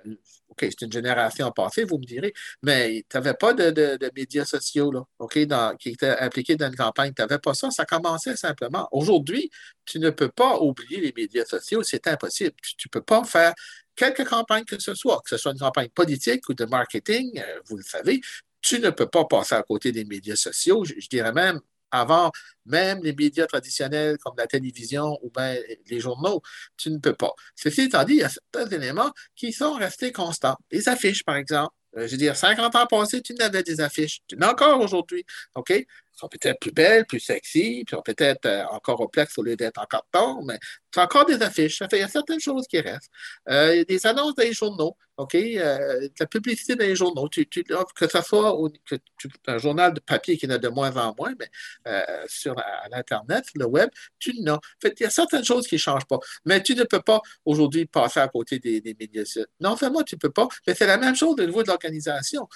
[0.48, 2.32] OK, c'est une génération passée, vous me direz,
[2.62, 5.38] mais tu n'avais pas de, médias sociaux là, OK,
[5.78, 7.12] qui étaient impliqués dans une campagne.
[7.14, 8.88] Tu n'avais pas ça, ça commençait simplement.
[8.90, 9.50] Aujourd'hui,
[9.84, 12.54] tu ne peux pas oublier les médias sociaux, c'est impossible.
[12.62, 13.54] Tu ne peux pas faire
[13.94, 17.60] quelque campagne que ce soit, que ce soit une campagne politique ou de marketing, euh,
[17.66, 18.20] vous le savez,
[18.60, 20.84] tu ne peux pas passer à côté des médias sociaux.
[20.84, 22.30] je dirais même avant
[22.66, 26.42] même les médias traditionnels comme la télévision ou bien les journaux,
[26.76, 27.32] tu ne peux pas.
[27.56, 30.56] Ceci étant dit, il y a certains éléments qui sont restés constants.
[30.70, 31.74] Les affiches, par exemple.
[31.96, 34.20] Euh, je veux dire, 50 ans passés, tu n'avais des affiches.
[34.26, 35.24] Tu n'as encore aujourd'hui.
[35.54, 35.72] OK?
[36.18, 39.78] Sont peut-être plus belles, plus sexy, puis sont peut-être euh, encore au au lieu d'être
[39.78, 40.58] en carton, mais
[40.92, 41.82] c'est encore des affiches.
[41.92, 43.10] il y a certaines choses qui restent.
[43.48, 45.34] Euh, il y a des annonces dans les journaux, OK?
[45.34, 48.58] Euh, la publicité dans les journaux, que ce soit
[49.46, 51.50] un journal de papier qui en a de moins en moins, mais
[52.26, 52.54] sur
[52.90, 54.58] l'Internet, le web, tu n'as.
[54.84, 56.18] Il y a certaines choses qui ne changent pas.
[56.44, 59.24] Mais tu ne peux pas aujourd'hui passer à côté des, médias.
[59.60, 62.48] Non seulement tu ne peux pas, mais c'est la même chose au niveau de l'organisation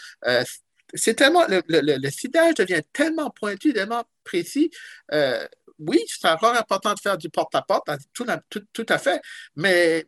[0.95, 4.71] c'est tellement, le, le, devient tellement pointu, tellement précis.
[5.13, 5.47] Euh,
[5.79, 9.21] oui, c'est encore important de faire du porte-à-porte, tout, à fait,
[9.57, 10.07] mais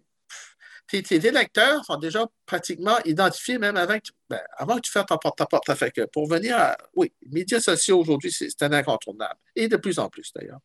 [0.86, 5.06] tes, électeurs sont déjà pratiquement identifiés même avant que, tu, ben, avant que tu fasses
[5.06, 5.72] ton porte-à-porte.
[5.74, 9.38] Fait que pour venir à, oui, les médias sociaux aujourd'hui, c'est un incontournable.
[9.56, 10.60] Et de plus en plus d'ailleurs.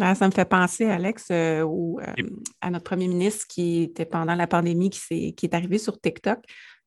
[0.00, 2.22] Ah, ça me fait penser, Alex, euh, euh,
[2.60, 6.38] à notre premier ministre qui était pendant la pandémie, qui, qui est arrivé sur TikTok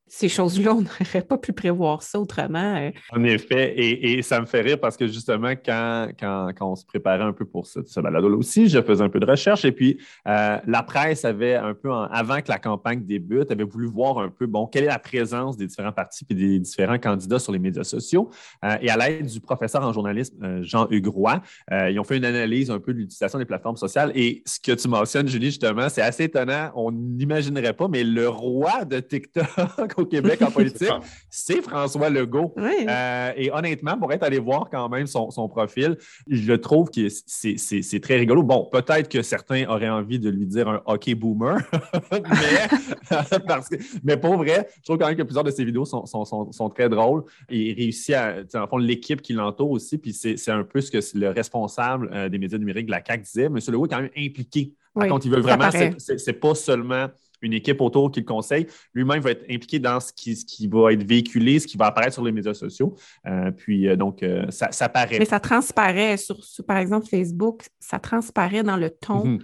[0.09, 2.75] ces choses-là, on n'aurait pas pu prévoir ça autrement.
[2.75, 2.91] Euh.
[3.11, 7.23] En effet, et, ça me fait rire parce que justement, quand, quand, on se préparait
[7.23, 9.99] un peu pour ce, ce balado-là aussi, je faisais un peu de recherche et puis
[10.27, 14.29] euh, la presse avait un peu, avant que la campagne débute, avait voulu voir un
[14.29, 17.59] peu, bon, quelle est la présence des différents partis et des différents candidats sur les
[17.59, 18.29] médias sociaux.
[18.65, 21.41] Euh, et à l'aide du professeur en journalisme, Jean-Hugues Roy,
[21.71, 24.11] ils ont fait une analyse un peu de l'utilisation des plateformes sociales.
[24.15, 26.71] Et ce que tu mentionnes, Julie, justement, c'est assez étonnant.
[26.75, 30.89] On n'imaginerait pas, mais le roi de TikTok au Québec en politique,
[31.29, 32.53] c'est François Legault.
[32.57, 35.97] Euh, et honnêtement, pour être allé voir quand même son, profil,
[36.29, 38.43] je trouve que c'est très rigolo.
[38.43, 41.57] Bon, peut-être que certains auraient envie de lui dire un hockey boomer,
[42.11, 45.85] mais, parce que, mais pour vrai, je trouve quand même que plusieurs de ses vidéos
[45.85, 47.23] sont, sont, très drôles.
[47.49, 50.91] Et il réussit à, en fond, l'équipe qui l'entoure aussi, puis c'est un peu ce
[50.91, 53.45] que le responsable euh, des médias numériques de la CAQ disait.
[53.45, 53.57] M.
[53.67, 54.73] Legault est quand même impliqué.
[54.93, 57.07] Par contre, il veut vraiment, c'est pas seulement
[57.41, 58.67] une équipe autour qui le conseille.
[58.93, 61.87] Lui-même va être impliqué dans ce qui, ce qui, va être véhiculé, ce qui va
[61.87, 62.95] apparaître sur les médias sociaux.
[63.27, 65.19] Euh, puis, euh, donc, euh, ça, ça, paraît.
[65.19, 69.25] Mais ça transparaît sur, par exemple, Facebook, ça transparaît dans le ton.
[69.25, 69.39] Mhm.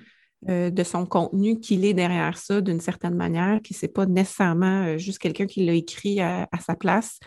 [0.48, 5.18] de son contenu qu'il est derrière ça d'une certaine manière, qui n'est pas nécessairement juste
[5.18, 7.20] quelqu'un qui l'a écrit à, sa place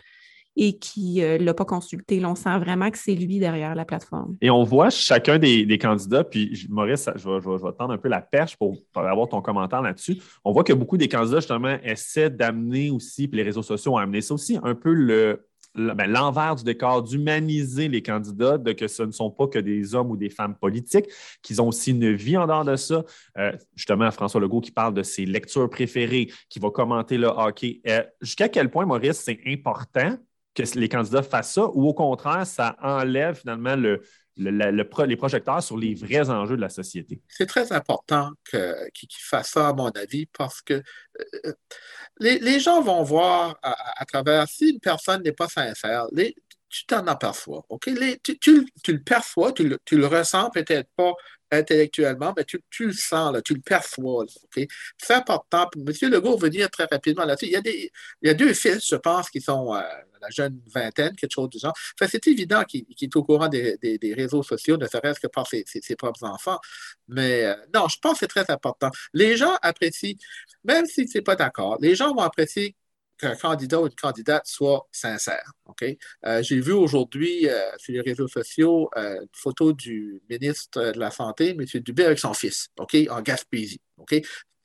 [0.59, 2.23] et qui ne euh, l'a pas consulté.
[2.27, 4.37] on sent vraiment que c'est lui derrière la plateforme.
[4.43, 8.21] Et on voit chacun des, candidats, puis Maurice, je vais, je, tendre un peu la
[8.21, 10.21] perche pour, avoir ton commentaire là-dessus.
[10.45, 13.99] On voit que beaucoup des candidats, justement, essaient d'amener aussi, puis les réseaux sociaux ont
[13.99, 18.89] amené ça aussi, un peu le, ben, l'envers du décor, d'humaniser les candidats, de que
[18.89, 21.07] ce ne sont pas que des hommes ou des femmes politiques,
[21.41, 23.05] qu'ils ont aussi une vie en dehors de ça.
[23.37, 27.81] Euh, justement, François Legault qui parle de ses lectures préférées, qui va commenter le hockey.
[27.87, 30.17] Euh, jusqu'à quel point, Maurice, c'est important
[30.63, 34.03] que les candidats fassent ça ou au contraire, ça enlève finalement le,
[34.39, 37.21] les projecteurs sur les vrais enjeux de la société.
[37.29, 40.83] C'est très important qu'ils fassent ça, à mon avis, parce que
[41.47, 41.53] euh,
[42.21, 46.07] les, gens vont voir à, travers, si une personne n'est pas sincère,
[46.69, 47.65] tu t'en aperçois.
[47.69, 47.91] OK?
[48.41, 51.15] tu, le perçois, tu le, tu le ressens peut-être pas
[51.51, 54.27] intellectuellement, mais tu, le sens, là, tu le perçois.
[54.55, 55.69] C'est important.
[55.77, 56.11] M.
[56.11, 57.47] Legault veut dire très rapidement là-dessus.
[57.47, 59.81] Il, y a des, il y a deux fils, je pense, qui sont euh,
[60.21, 61.75] la jeune vingtaine, quelque chose du genre.
[62.01, 63.79] c'est évident qu'il est au courant des,
[64.17, 65.65] réseaux sociaux, ne serait-ce que par ses,
[65.97, 66.59] propres enfants.
[67.09, 68.91] Mais euh, non, je pense que c'est très important.
[69.13, 70.17] Les gens apprécient,
[70.65, 72.77] même si ce n'est pas d'accord, les gens vont apprécier
[73.19, 75.53] qu'un candidat ou une candidate soit sincère.
[75.67, 75.85] OK?
[76.27, 80.99] Euh, j'ai vu aujourd'hui euh, sur les réseaux sociaux euh, une photo du ministre de
[80.99, 81.65] la Santé, M.
[81.81, 83.81] Dubé, avec son fils, OK, en Gaspésie.
[83.99, 84.15] OK?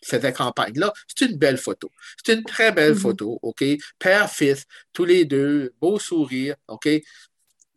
[0.05, 0.77] Faisait campagne.
[0.77, 1.89] Là, c'est une belle photo.
[2.23, 2.99] C'est une très belle mm-hmm.
[2.99, 3.63] photo, OK?
[3.99, 6.89] Père-fils, tous les deux, beau sourire, OK?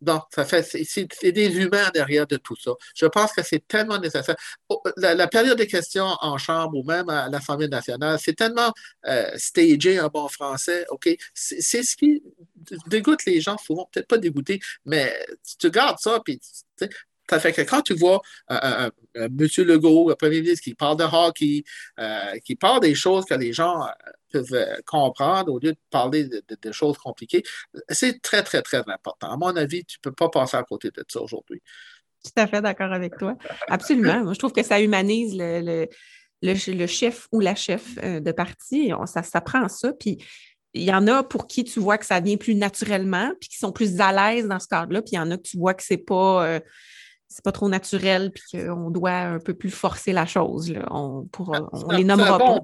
[0.01, 2.71] Donc, ça fait, c'est des humains derrière de tout ça.
[2.95, 4.35] Je pense que c'est tellement nécessaire.
[4.69, 8.71] Oh, la, période des questions en chambre ou même à l'Assemblée nationale, c'est tellement
[9.07, 11.09] euh, stagé en bon français, OK?
[11.33, 12.21] C'est ce qui
[12.87, 15.15] dégoûte les gens souvent, peut-être pas dégoûté, mais
[15.59, 16.39] tu gardes ça, puis
[17.29, 18.21] ça fait que quand tu vois
[19.17, 19.47] M.
[19.57, 21.63] Legault, le premier ministre, qui parle de hockey,
[21.99, 23.89] euh, qui parle des choses que les gens euh,
[24.31, 27.43] peuvent euh, comprendre au lieu de parler de, choses compliquées,
[27.89, 29.31] c'est très, très, très important.
[29.31, 31.61] À mon avis, tu ne peux pas passer à côté de ça aujourd'hui.
[32.23, 33.35] Tout à fait d'accord avec toi.
[33.67, 34.23] Absolument.
[34.23, 35.87] Moi, je trouve que ça humanise le,
[36.41, 38.91] le, chef ou la chef de parti.
[39.05, 39.93] ça, ça prend ça.
[39.93, 40.17] Puis
[40.73, 43.57] il y en a pour qui tu vois que ça vient plus naturellement, puis qui
[43.57, 45.73] sont plus à l'aise dans ce cadre-là, puis il y en a que tu vois
[45.73, 46.59] que c'est pas
[47.27, 50.71] c'est pas trop naturel puis qu'on doit un peu plus forcer la chose.
[50.71, 50.87] Là.
[50.91, 52.59] On, on les nommera pas.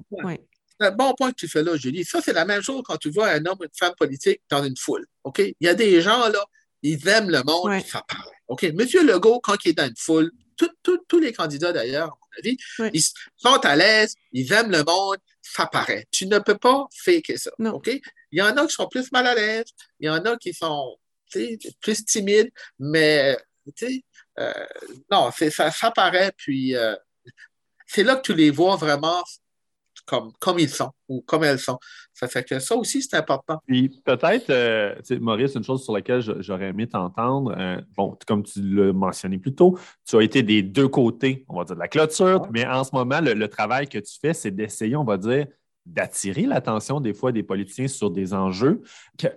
[0.80, 2.04] C'est un bon point que tu fais là, Julie.
[2.04, 4.64] Ça, c'est la même chose quand tu vois un homme ou une femme politique dans
[4.64, 5.06] une foule.
[5.22, 5.38] OK?
[5.38, 6.44] Il y a des gens, là,
[6.82, 8.36] ils aiment le monde, ça paraît.
[8.48, 8.64] OK?
[8.74, 12.56] Monsieur Legault, quand il est dans une foule, tous les candidats d'ailleurs, à mon avis,
[12.92, 13.02] ils
[13.36, 16.06] sont à l'aise, ils aiment le monde, ça paraît.
[16.10, 17.50] Tu ne peux pas faker ça.
[17.58, 17.88] OK?
[18.32, 19.66] Il y en a qui sont plus mal à l'aise,
[20.00, 20.96] il y en a qui sont
[21.80, 23.38] plus timides, mais
[25.10, 26.94] non, ça, ça paraît, puis euh,
[27.86, 29.22] c'est là que tu les vois vraiment
[30.06, 31.78] comme, comme ils sont ou comme elles sont.
[32.12, 33.58] Ça fait que ça aussi, c'est important.
[33.66, 37.56] Puis peut-être, euh, Maurice, une chose sur laquelle j'aurais aimé t'entendre,
[37.96, 41.64] bon, comme tu l'as mentionné plus tôt, tu as été des deux côtés, on va
[41.64, 44.96] dire, de la clôture, mais en ce moment, le, travail que tu fais, c'est d'essayer,
[44.96, 45.46] on va dire,
[45.86, 48.82] d'attirer l'attention des fois des politiciens sur des enjeux.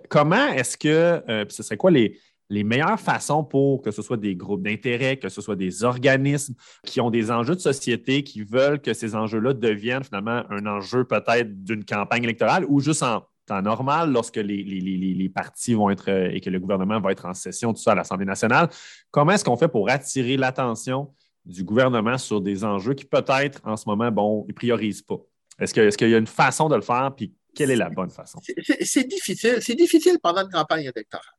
[0.08, 2.18] comment est-ce que, ce serait quoi les,
[2.50, 6.54] les meilleures façons pour que ce soit des groupes d'intérêt, que ce soit des organismes
[6.84, 11.04] qui ont des enjeux de société, qui veulent que ces enjeux-là deviennent finalement un enjeu
[11.04, 16.30] peut-être d'une campagne électorale ou juste en temps normal, lorsque les, partis vont être euh,
[16.30, 18.68] et que le gouvernement va être en session, tout ça à l'Assemblée nationale.
[19.10, 21.12] Comment est-ce qu'on fait pour attirer l'attention
[21.46, 25.16] du gouvernement sur des enjeux qui peut-être en ce moment, bon, ils ne priorisent pas?
[25.58, 28.38] Est-ce qu'il y a une façon de le faire, puis quelle est la bonne façon?
[28.82, 29.58] C'est difficile.
[29.60, 31.37] C'est difficile pendant une campagne électorale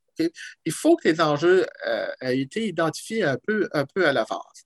[0.66, 4.64] il faut que les enjeux euh, aient été identifiés un peu, un peu à l'avance.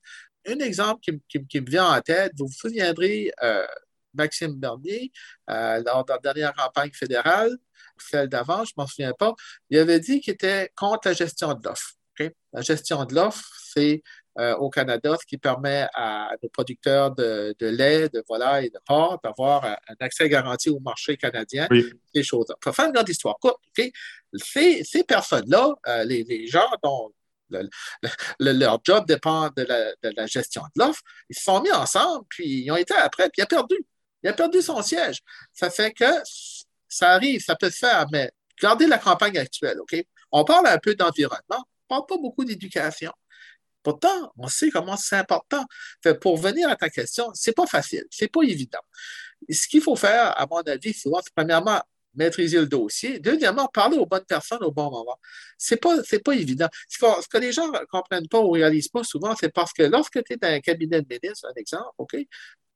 [0.48, 3.66] Un exemple qui, me vient en tête, vous vous souviendrez, euh,
[4.13, 5.12] Maxime Bernier,
[5.50, 7.58] euh, lors de la dernière campagne fédérale,
[7.98, 9.34] celle d'avant, je ne m'en souviens pas,
[9.70, 11.94] il avait dit qu'il était contre la gestion de l'offre.
[12.54, 14.04] La gestion de l'offre, c'est
[14.39, 18.80] euh, au Canada, ce qui permet à nos producteurs de, lait, de volaille et de
[18.86, 21.68] porc d'avoir un, accès garanti au marché canadien,
[22.13, 22.48] des choses.
[22.60, 23.62] Pour faire une grande histoire courte,
[24.36, 27.13] ces, personnes-là, euh, les, gens dont
[28.39, 32.72] leur job dépend de la, gestion de l'offre, ils se sont mis ensemble, puis ils
[32.72, 33.76] ont été après, puis il a perdu.
[34.24, 35.19] Il a perdu son siège.
[35.52, 36.06] Ça fait que
[36.88, 39.96] ça arrive, ça peut se faire, mais regardez la campagne actuelle, OK?
[40.32, 41.41] On parle un peu d'environnement,
[41.89, 43.12] on ne parle pas beaucoup d'éducation.
[43.84, 45.65] Pourtant, on sait comment c'est important.
[46.22, 48.80] pour venir à ta question, c'est pas facile, c'est pas évident.
[49.50, 51.82] Ce qu'il faut faire, à mon avis, c'est premièrement
[52.15, 53.19] maîtriser le dossier.
[53.19, 55.17] Deuxièmement, parler aux bonnes personnes au bon moment.
[55.58, 56.67] C'est pas, pas évident.
[56.88, 59.84] Ce que, les gens ne comprennent pas ou ne réalisent pas souvent, c'est parce que
[59.84, 62.15] lorsque tu es dans un cabinet de ministre, un exemple, OK,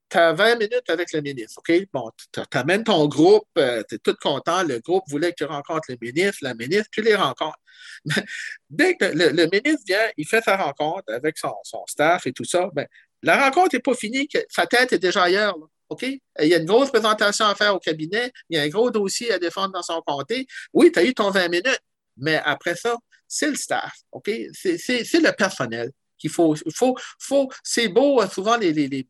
[0.10, 1.73] tu as 20 minutes avec le ministre, OK?
[1.91, 5.43] Bon, tu amènes ton groupe, euh, tu es tout content, le groupe voulait que tu
[5.43, 7.60] rencontres le ministre, la ministre, tu les rencontres.
[8.69, 11.54] Dès que le, ministre vient, il fait sa rencontre avec son,
[11.88, 12.88] staff et tout ça, ben,
[13.23, 15.58] la rencontre n'est pas finie, sa tête est déjà ailleurs.
[15.89, 16.04] OK?
[16.04, 18.91] Il y a une grosse présentation à faire au cabinet, il y a un gros
[18.91, 20.47] dossier à défendre dans son comté.
[20.73, 21.82] Oui, tu as eu ton 20 minutes,
[22.17, 22.95] Mais après ça,
[23.28, 24.30] c'est le staff, OK?
[24.54, 26.56] C'est le personnel qu'il faut.
[26.73, 29.08] faut, faut c'est beau, souvent les, les, les,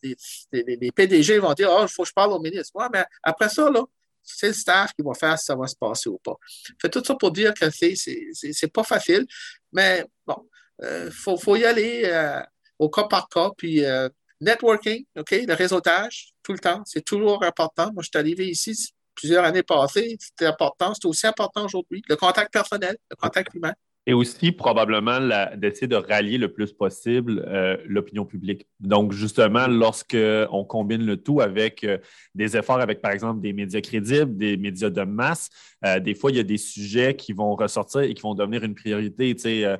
[0.51, 2.71] les, PDG vont dire, oh, il faut que je parle au ministre.
[2.75, 3.83] Ouais, mais après ça, là,
[4.23, 6.35] c'est le staff qui va faire si ça va se passer ou pas.
[6.81, 9.25] Fait tout ça pour dire que c'est pas facile,
[9.71, 10.47] mais bon,
[10.79, 12.41] il euh, faut, faut, y aller euh,
[12.77, 14.09] au cas par cas, puis euh,
[14.41, 17.91] networking, OK, le réseautage, tout le temps, c'est toujours important.
[17.93, 22.03] Moi, je suis arrivé ici plusieurs années passées, c'était important, c'est aussi important aujourd'hui.
[22.07, 23.73] Le contact personnel, le contact humain.
[24.09, 25.19] Et aussi, probablement,
[25.57, 28.65] d'essayer de rallier le plus possible euh, l'opinion publique.
[28.79, 31.97] Donc, justement, lorsqu'on combine le tout avec euh,
[32.33, 35.49] des efforts avec, par exemple, des médias crédibles, des médias de masse,
[35.85, 38.63] euh, des fois, il y a des sujets qui vont ressortir et qui vont devenir
[38.63, 39.35] une priorité.
[39.35, 39.77] Tu sais,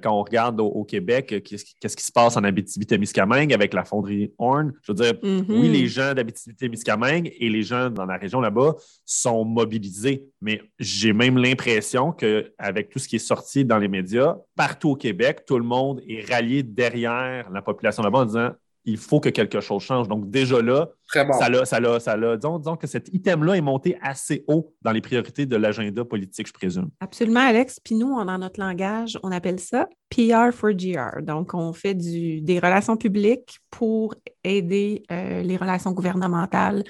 [0.00, 4.72] quand on regarde au, Québec, qu'est-ce qui se passe en Abitibi-Témiscamingue avec la fonderie Horn?
[4.82, 5.44] Je veux dire, mm-hmm.
[5.48, 11.12] oui, les gens d'Abitibi-Témiscamingue et les gens dans la région là-bas sont mobilisés, mais j'ai
[11.12, 15.58] même l'impression qu'avec tout ce qui est sorti dans les médias, partout au Québec, tout
[15.58, 18.50] le monde est rallié derrière la population là-bas en disant
[18.86, 20.08] il faut que quelque chose change.
[20.08, 22.36] Donc, déjà là, ça l'a, ça l'a, ça l'a.
[22.36, 26.46] Disons, disons, que cet item-là est monté assez haut dans les priorités de l'agenda politique,
[26.46, 26.90] je présume.
[27.00, 27.80] Absolument, Alex.
[27.80, 31.22] Puis nous, dans notre langage, on appelle ça PR for GR.
[31.22, 36.84] Donc, on fait du, des relations publiques pour aider euh, les relations gouvernementales,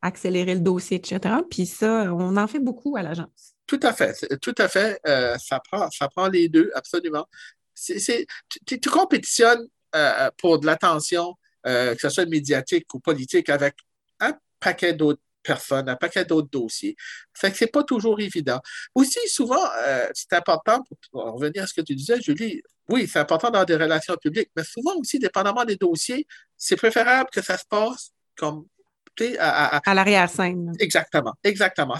[0.00, 1.36] accélérer le dossier, etc.
[1.50, 3.53] Puis ça, on en fait beaucoup à l'agence.
[3.66, 5.00] Tout à fait, tout à fait.
[5.06, 7.26] Euh, ça, prend, ça prend les deux, absolument.
[8.66, 11.34] tu, compétitionnes euh, pour de l'attention,
[11.66, 13.74] euh, que ce soit médiatique ou politique, avec
[14.20, 16.94] un paquet d'autres personnes, un paquet d'autres dossiers.
[17.32, 18.60] Fait que c'est pas toujours évident.
[18.94, 19.64] Aussi, souvent,
[20.12, 23.76] c'est important, pour revenir à ce que tu disais, Julie, oui, c'est important dans des
[23.76, 28.66] relations publiques, mais souvent aussi, dépendamment des dossiers, c'est préférable que ça se passe comme
[29.38, 30.72] à, l'arrière-scène.
[30.78, 31.94] Exactement, exactement.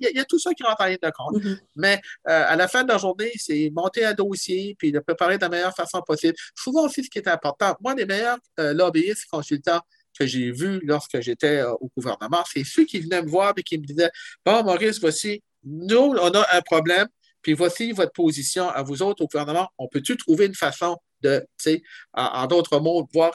[0.00, 1.42] Il y, a tout ça qui rentre en ligne de compte.
[1.42, 1.58] Mm-hmm.
[1.76, 5.36] Mais euh, à la fin de la journée, c'est monter un dossier puis le préparer
[5.36, 6.34] de la meilleure façon possible.
[6.54, 9.80] Souvent aussi, ce qui est important, moi, les meilleurs euh, lobbyistes, consultants
[10.18, 13.62] que j'ai vus lorsque j'étais euh, au gouvernement, c'est ceux qui venaient me voir et
[13.62, 14.10] qui me disaient
[14.44, 17.06] Bon, Maurice, voici, nous, on a un problème,
[17.42, 19.68] puis voici votre position à vous autres au gouvernement.
[19.78, 21.82] On peut-tu trouver une façon de, tu sais,
[22.14, 23.32] en, d'autres mots, voir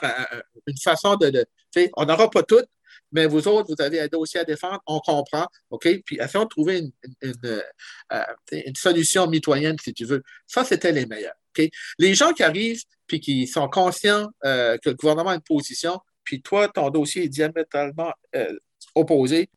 [0.66, 1.46] une façon de, de
[1.96, 2.64] on n'aura pas tout,
[3.12, 5.88] mais vous autres, vous avez un dossier à défendre, on comprend, OK?
[6.04, 6.78] Puis essayons de trouver
[7.22, 7.62] une,
[8.12, 8.22] euh,
[8.74, 10.22] solution mitoyenne, si tu veux.
[10.46, 11.34] Ça, c'était les meilleurs.
[11.56, 11.68] OK?
[11.98, 16.00] Les gens qui arrivent puis qui sont conscients euh, que le gouvernement a une position,
[16.24, 18.58] puis toi, ton dossier est diamétralement euh,
[18.94, 19.48] opposé,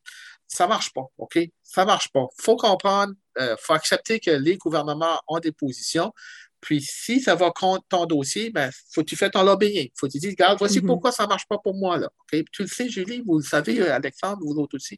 [0.48, 1.40] ça ne marche pas, OK?
[1.64, 2.26] Ça ne marche pas.
[2.38, 6.12] Il faut comprendre, il faut accepter que les gouvernements ont des positions,
[6.62, 9.86] puis si ça va contre ton dossier, ben, faut que tu fasses ton lobbying.
[9.86, 10.88] Il faut que tu dises, regarde, voici mhm.
[10.88, 11.98] pourquoi ça ne marche pas pour moi.
[11.98, 12.10] Là.
[12.32, 14.98] Tu le sais, Julie, vous le savez, euh, Alexandre, vous autres aussi.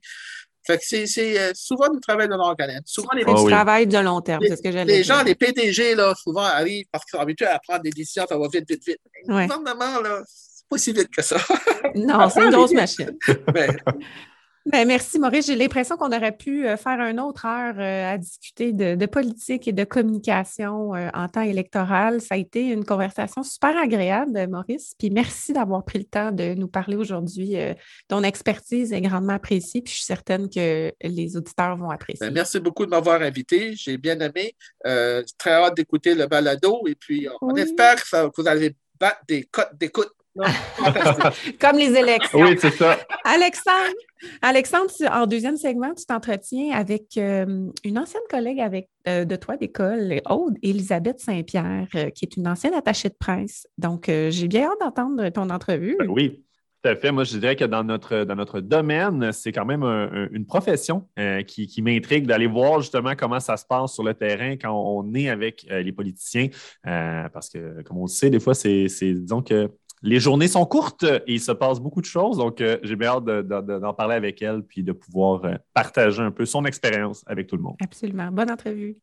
[0.66, 2.84] Fait que c'est euh, souvent du travail de longue haleine.
[2.86, 5.96] Souvent, les oh, travail de long terme, c'est ce que j'allais Les gens, les PDG,
[5.96, 8.86] là, souvent arrivent parce qu'ils sont habitués à prendre des décisions, ça va vite, vite,
[8.86, 9.00] vite.
[9.28, 9.48] Ouais.
[9.48, 11.38] Gouvernement, là, c'est pas si vite que ça.
[11.96, 13.18] non, c'est une grosse machine.
[13.54, 13.70] Mais,
[14.68, 15.48] ben, merci, Maurice.
[15.48, 19.68] J'ai l'impression qu'on aurait pu euh, faire une autre heure euh, à discuter de, politique
[19.68, 22.22] et de communication euh, en temps électoral.
[22.22, 24.94] Ça a été une conversation super agréable, Maurice.
[25.00, 27.56] Puis merci d'avoir pris le temps de nous parler aujourd'hui.
[28.08, 29.82] ton expertise est grandement appréciée.
[29.82, 32.28] Puis je suis certaine que les auditeurs vont apprécier.
[32.28, 33.74] Ben, merci beaucoup de m'avoir invité.
[33.76, 34.56] J'ai bien aimé.
[35.38, 36.84] très hâte d'écouter le balado.
[36.88, 40.12] Et puis, on espère que, vous allez battre des cotes d'écoute
[41.60, 42.40] Comme les élections.
[42.40, 42.98] Oui, c'est ça.
[43.26, 43.96] Alexandre,
[44.42, 49.58] Alexandre, en deuxième segment, tu t'entretiens avec euh, une ancienne collègue avec, euh, de toi
[49.58, 53.68] d'école, Aude Elisabeth Saint-Pierre, euh, qui est une ancienne attachée de presse.
[53.78, 55.96] Donc, j'ai bien hâte d'entendre ton entrevue.
[56.00, 56.44] Ben oui.
[56.84, 57.12] Tout à fait.
[57.12, 59.84] Moi, je dirais que dans notre, dans notre domaine, c'est quand même
[60.32, 61.08] une profession
[61.46, 65.14] qui, qui m'intrigue d'aller voir justement comment ça se passe sur le terrain quand on
[65.14, 66.48] est avec les politiciens.
[66.84, 69.70] parce que, comme on le sait, des fois, c'est, disons que
[70.02, 72.38] les journées sont courtes et il se passe beaucoup de choses.
[72.38, 76.32] Donc, euh, j'ai bien hâte d'en parler avec elle puis de pouvoir euh, partager un
[76.32, 77.76] peu son expérience avec tout le monde.
[77.82, 78.32] Absolument.
[78.32, 78.98] Bonne entrevue.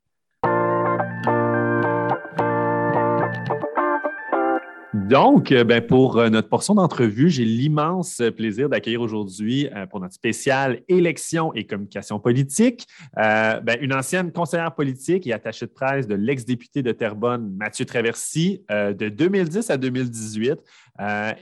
[5.09, 10.01] Donc, euh, ben, pour euh, notre portion d'entrevue, j'ai l'immense plaisir d'accueillir aujourd'hui euh, pour
[10.01, 16.07] notre spéciale élection et communication politique ben, une ancienne conseillère politique et attachée de presse
[16.07, 20.59] de l'ex-député de Terrebonne, Mathieu Traversy, de 2010 à 2018,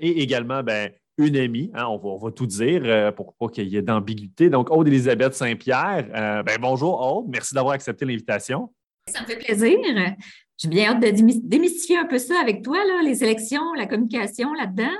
[0.00, 3.82] et également ben, une amie, hein, on, va, tout dire pour pas qu'il y ait
[3.82, 4.48] d'ambiguïté.
[4.48, 6.06] Donc, Aude-Élisabeth Saint-Pierre,
[6.44, 8.70] ben, bonjour Aude, merci d'avoir accepté l'invitation.
[9.08, 9.78] Ça me fait plaisir.
[10.58, 11.10] J'ai bien hâte de
[11.48, 14.92] démystifier un peu ça avec toi, là, les élections, la communication là-dedans.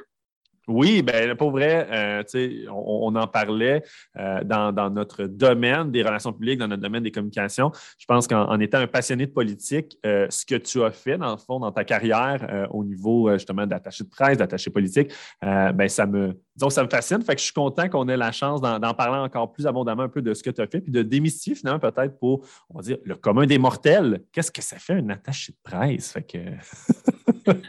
[0.69, 2.23] Oui, bien, pour vrai, euh,
[2.69, 3.85] on, on, en parlait
[4.19, 7.71] euh, dans, notre domaine des relations publiques, dans notre domaine des communications.
[7.99, 11.31] Je pense qu'en étant un passionné de politique, euh, ce que tu as fait, dans
[11.31, 16.07] le fond, dans ta carrière, au niveau justement d'attaché de presse, d'attaché politique, ben, ça
[16.07, 17.23] me, disons, ça me fascine.
[17.23, 20.09] Fait que je suis content qu'on ait la chance d'en parler encore plus abondamment un
[20.09, 22.83] peu de ce que tu as fait, puis de démystifier finalement peut-être pour, on va
[22.83, 24.23] dire, le commun des mortels.
[24.33, 26.12] Qu'est-ce que ça fait un attaché de presse?
[26.12, 26.39] Fait que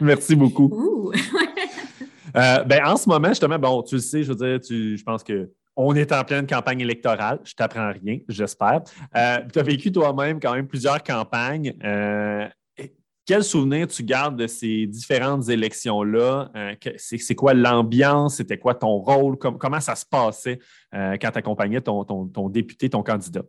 [0.00, 1.12] merci beaucoup.
[2.36, 5.22] Euh, ben, en ce moment, justement, bon, tu le sais, je veux dire, je pense
[5.22, 7.38] que on est en pleine campagne électorale.
[7.44, 8.82] Je t'apprends rien, j'espère.
[9.16, 11.72] Euh, tu as vécu toi-même quand même plusieurs campagnes.
[11.84, 12.48] Euh,
[13.24, 16.50] quel souvenir tu gardes de ces différentes élections-là?
[16.96, 18.36] c'est, quoi l'ambiance?
[18.36, 19.36] C'était quoi ton rôle?
[19.36, 20.58] comment ça se passait
[20.92, 23.42] quand tu accompagnais ton, député, ton candidat?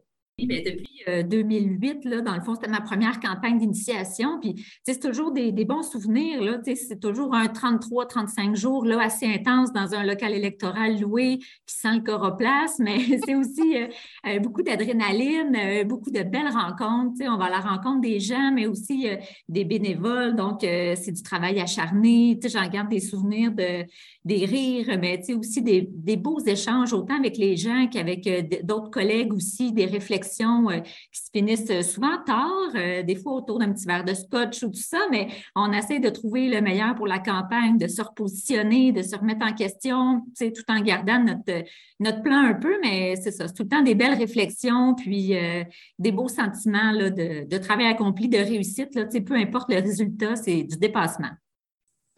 [0.48, 4.40] Ben, depuis 2008, euh, là, dans le fond, c'était ma première campagne d'initiation.
[4.40, 6.42] Puis, c'est toujours des, bons souvenirs.
[6.42, 11.76] Là, c'est toujours un 33-35 jours là, assez intense dans un local électoral loué qui
[11.76, 13.88] sent le coroplace, mais c'est aussi euh,
[14.28, 17.22] euh, beaucoup d'adrénaline, beaucoup de belles rencontres.
[17.22, 19.08] On va à la rencontre des gens, mais aussi
[19.48, 20.36] des bénévoles.
[20.36, 22.40] Donc, c'est du travail acharné.
[22.46, 23.86] J'en garde des souvenirs de,
[24.26, 28.28] des rires, mais aussi des, beaux échanges, autant avec les gens qu'avec
[28.66, 30.29] d'autres collègues aussi, des réflexions
[30.70, 34.64] euh, qui se finissent souvent tard, euh, des fois autour d'un petit verre de scotch
[34.64, 38.02] ou tout ça, mais on essaie de trouver le meilleur pour la campagne, de se
[38.02, 41.64] repositionner, de se remettre en question, tout en gardant notre,
[42.00, 45.36] notre plan un peu, mais c'est ça, c'est tout le temps des belles réflexions, puis
[45.36, 45.64] euh,
[45.98, 48.96] des beaux sentiments là, de, de, travail accompli, de réussite.
[48.96, 51.30] Là, peu importe le résultat, c'est du dépassement.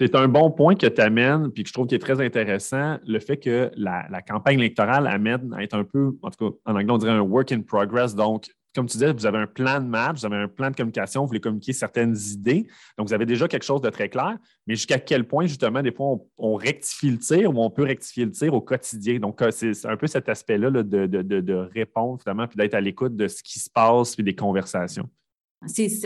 [0.03, 2.97] C'est un bon point que tu amènes, puis que je trouve qui est très intéressant,
[3.05, 6.75] le fait que la, campagne électorale amène à être un peu, en tout cas, en
[6.75, 8.15] anglais, on dirait un work in progress.
[8.15, 10.75] Donc, comme tu disais, vous avez un plan de match, vous avez un plan de
[10.75, 12.65] communication, vous voulez communiquer certaines idées.
[12.97, 15.91] Donc, vous avez déjà quelque chose de très clair, mais jusqu'à quel point, justement, des
[15.91, 19.19] fois, on, rectifie le tir ou on peut rectifier le tir au quotidien?
[19.19, 23.15] Donc, euh, c'est un peu cet aspect-là de, de, répondre, finalement, puis d'être à l'écoute
[23.15, 25.07] de ce qui se passe, puis des conversations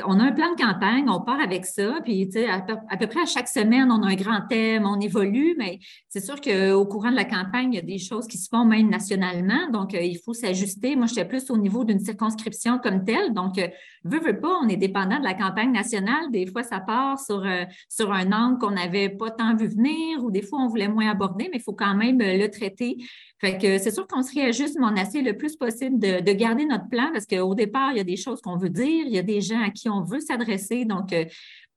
[0.06, 3.08] on a un plan de campagne, on part avec ça, puis à peu, à peu
[3.08, 5.80] près à chaque semaine, on a un grand thème, on évolue, mais
[6.10, 8.66] c'est sûr qu'au courant de la campagne, il y a des choses qui se font
[8.66, 10.98] même nationalement, donc euh, il faut s'ajuster.
[10.98, 13.70] Moi, j'étais plus au niveau d'une circonscription comme telle, donc euh,
[14.04, 16.32] veut, veut pas, on est dépendant de la campagne nationale.
[16.32, 20.22] Des fois, ça part sur, euh, sur un angle qu'on n'avait pas tant vu venir,
[20.22, 22.98] ou des fois, on voulait moins aborder, mais il faut quand même le traiter.
[23.46, 26.32] Fait que c'est sûr qu'on se réajuste, mais on essaie le plus possible de, de
[26.32, 29.14] garder notre plan parce qu'au départ, il y a des choses qu'on veut dire, il
[29.14, 30.84] y a des gens à qui on veut s'adresser.
[30.84, 31.26] Donc, euh,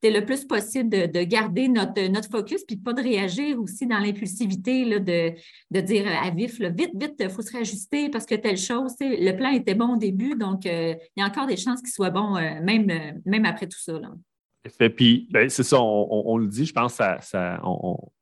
[0.03, 3.87] c'est le plus possible de, garder notre, notre focus puis de pas de réagir aussi
[3.87, 5.35] dans l'impulsivité, de,
[5.71, 9.33] de dire à vif, vite, vite, il faut se réajuster parce que telle chose, le
[9.33, 12.09] plan était bon au début, donc euh, il y a encore des chances qu'il soit
[12.09, 13.93] bon euh, même, même après tout ça.
[13.93, 14.09] Là.
[14.97, 17.19] Puis, ben, c'est ça, on, le dit, je pense, ça,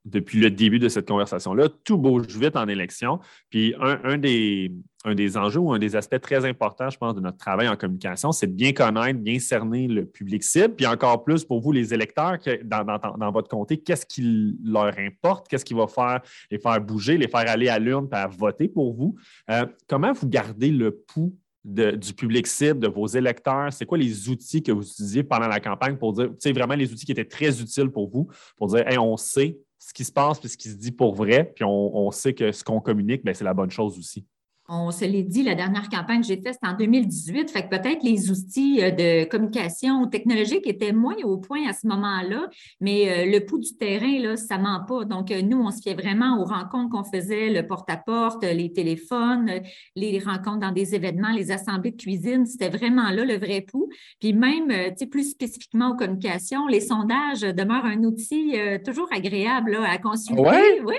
[0.05, 3.20] depuis le début de cette conversation-là, tout bouge vite en élection.
[3.51, 4.72] Puis, un, des,
[5.05, 7.76] un des enjeux ou un des aspects très importants, je pense, de notre travail en
[7.76, 10.74] communication, c'est de bien connaître, bien cerner le public cible.
[10.74, 15.49] Puis, encore plus pour vous, les électeurs, dans, votre comté, qu'est-ce qui leur importe?
[15.49, 16.20] Qu'est-ce qui va faire
[16.51, 19.16] les faire bouger, les faire aller à l'urne et voter pour vous?
[19.51, 21.34] Euh, comment vous gardez le pouls
[21.67, 23.73] du public cible, de vos électeurs?
[23.73, 26.75] C'est quoi les outils que vous utilisiez pendant la campagne pour dire, tu sais, vraiment
[26.75, 30.12] les outils qui étaient très utiles pour vous, pour dire, on sait ce qui se
[30.12, 33.25] passe puis ce qui se dit pour vrai, puis on, sait que ce qu'on communique,
[33.25, 34.25] ben, c'est la bonne chose aussi?
[34.69, 37.51] On se l'est dit, la dernière campagne que j'ai faite, c'était en 2018.
[37.51, 41.87] Fait que peut-être les outils euh, de communication technologique étaient moins au point à ce
[41.87, 42.49] moment-là,
[42.81, 45.05] mais euh, le pouls du terrain, là, ça ment pas.
[45.05, 49.51] Donc, euh, nous, on se fiait vraiment aux rencontres qu'on faisait, le porte-à-porte, les téléphones,
[49.95, 52.45] les rencontres dans des événements, les assemblées de cuisine.
[52.45, 53.89] C'était vraiment là le vrai pouls.
[54.21, 58.55] Puis même, tu sais, plus spécifiquement aux communications, les sondages demeurent un outil
[58.85, 60.43] toujours agréable à consulter.
[60.43, 60.97] Oui, oui.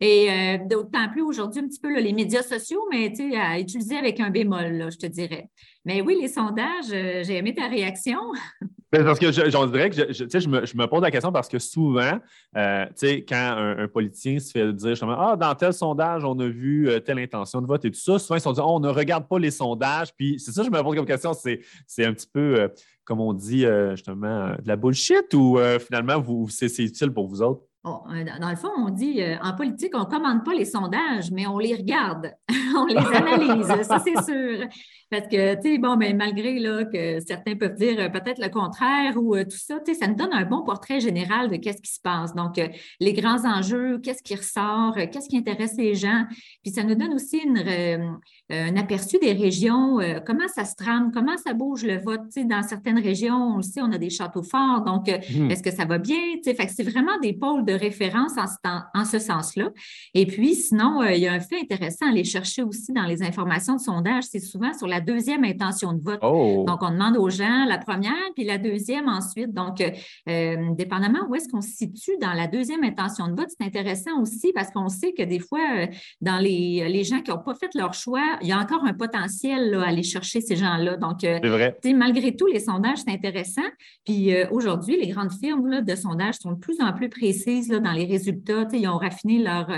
[0.00, 4.30] Et d'autant plus aujourd'hui, un petit peu les médias sociaux mais à utiliser avec un
[4.30, 5.48] bémol, je te dirais.
[5.86, 8.18] Mais oui, les sondages, euh, j'ai aimé ta réaction.
[8.92, 11.48] Ben, parce que j'en dirais que je, je, me, je, me, pose la question parce
[11.48, 12.20] que souvent,
[12.56, 12.86] euh,
[13.28, 17.00] quand un, politicien se fait dire justement Ah, dans tel sondage, on a vu euh,
[17.00, 19.26] telle intention de vote et tout ça, souvent ils sont dit oh, on ne regarde
[19.28, 20.14] pas les sondages.
[20.16, 22.70] Puis c'est ça que je me pose comme question, c'est un petit peu,
[23.04, 27.65] comme on dit justement, de la bullshit ou finalement c'est utile pour vous autres?
[27.86, 31.30] Euh, dans le fond, on dit euh, en politique, on ne commande pas les sondages,
[31.30, 32.32] mais on les regarde,
[32.76, 34.66] on les analyse, ça c'est sûr.
[35.08, 38.48] Parce que, tu sais, bon, ben, malgré là, que certains peuvent dire euh, peut-être le
[38.48, 41.80] contraire ou tout ça, tu sais, ça nous donne un bon portrait général de qu'est-ce
[41.80, 42.34] qui se passe.
[42.34, 42.60] Donc,
[42.98, 46.24] les grands enjeux, qu'est-ce qui ressort, qu'est-ce qui intéresse les gens.
[46.64, 48.18] Puis ça nous donne aussi une,
[48.50, 52.22] un aperçu des régions, comment ça se trame, comment ça bouge le vote.
[52.36, 55.50] Dans certaines régions, on le sait, on a des châteaux forts, donc mmh.
[55.50, 56.16] est-ce que ça va bien?
[56.44, 58.32] C'est vraiment des pôles de référence
[58.64, 59.70] en, ce sens-là.
[60.14, 63.22] Et puis, sinon, il y a un fait intéressant à aller chercher aussi dans les
[63.22, 66.20] informations de sondage, c'est souvent sur la deuxième intention de vote.
[66.22, 66.64] Oh!
[66.66, 69.52] Donc, on demande aux gens la première, puis la deuxième ensuite.
[69.52, 69.82] Donc,
[70.26, 74.52] dépendamment où est-ce qu'on se situe dans la deuxième intention de vote, c'est intéressant aussi
[74.54, 75.86] parce qu'on sait que des fois, euh,
[76.20, 78.94] dans les, les gens qui n'ont pas fait leur choix, il y a encore un
[78.94, 80.96] potentiel à aller chercher ces gens-là.
[80.96, 81.76] Donc, euh, vrai.
[81.94, 83.62] malgré tout, les sondages, c'est intéressant.
[84.04, 87.92] Puis euh, aujourd'hui, les grandes firmes de sondage sont de plus en plus précises dans
[87.92, 88.66] les résultats.
[88.72, 89.68] Ils ont raffiné leur,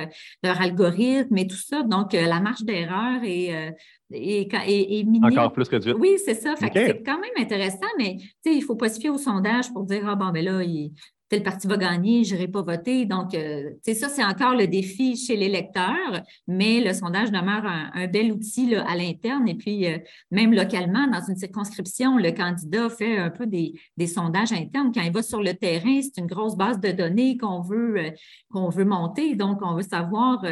[0.42, 1.82] leur algorithme et tout ça.
[1.82, 3.74] Donc, la marge d'erreur est
[4.10, 4.48] et,
[5.00, 6.54] et, Encore plus que du Oui, c'est ça.
[6.56, 10.02] C'est quand même intéressant, mais il ne faut pas se fier au sondage pour dire
[10.06, 10.92] Ah bon, mais ben là, il,
[11.28, 13.04] tel parti va gagner, je n'irai pas voter.
[13.04, 18.32] Donc, euh, ça, c'est encore le défi chez l'électeur, mais le sondage demeure un, bel
[18.32, 19.46] outil à l'interne.
[19.48, 19.98] Et puis, euh,
[20.30, 23.74] même localement, dans une circonscription, le candidat fait un peu des,
[24.06, 24.90] sondages internes.
[24.94, 28.10] Quand il va sur le terrain, c'est une grosse base de données qu'on veut, euh,
[28.50, 29.34] qu'on veut monter.
[29.34, 30.42] Donc, on veut savoir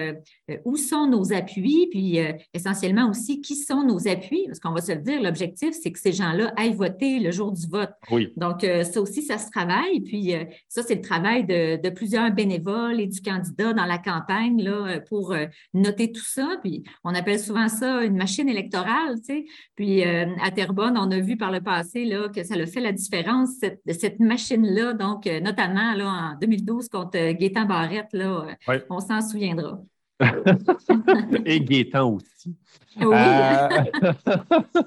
[0.64, 2.18] où sont nos appuis, puis
[2.52, 5.98] essentiellement aussi qui sont nos appuis, parce qu'on va se le dire, l'objectif, c'est que
[5.98, 7.90] ces gens-là aillent voter le jour du vote.
[8.10, 8.32] Oui.
[8.36, 10.00] Donc, ça aussi, ça se travaille.
[10.00, 10.34] Puis,
[10.68, 15.32] ça, c'est le travail de, plusieurs bénévoles et du candidat dans la campagne là, pour
[15.32, 16.58] euh, noter tout ça.
[16.62, 19.16] Puis on appelle souvent ça une machine électorale.
[19.18, 19.44] Tu sais.
[19.76, 22.80] Puis euh, à Terrebonne, on a vu par le passé là, que ça a fait
[22.80, 24.94] la différence, cette, cette machine-là.
[24.94, 28.46] Donc, euh, notamment là, en 2012 contre Gaétan Barrette, là,
[28.90, 29.80] on s'en souviendra.
[31.44, 32.56] et Gaétan aussi.
[32.98, 33.14] Oui.
[33.14, 33.68] Euh,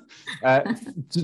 [0.45, 0.59] euh,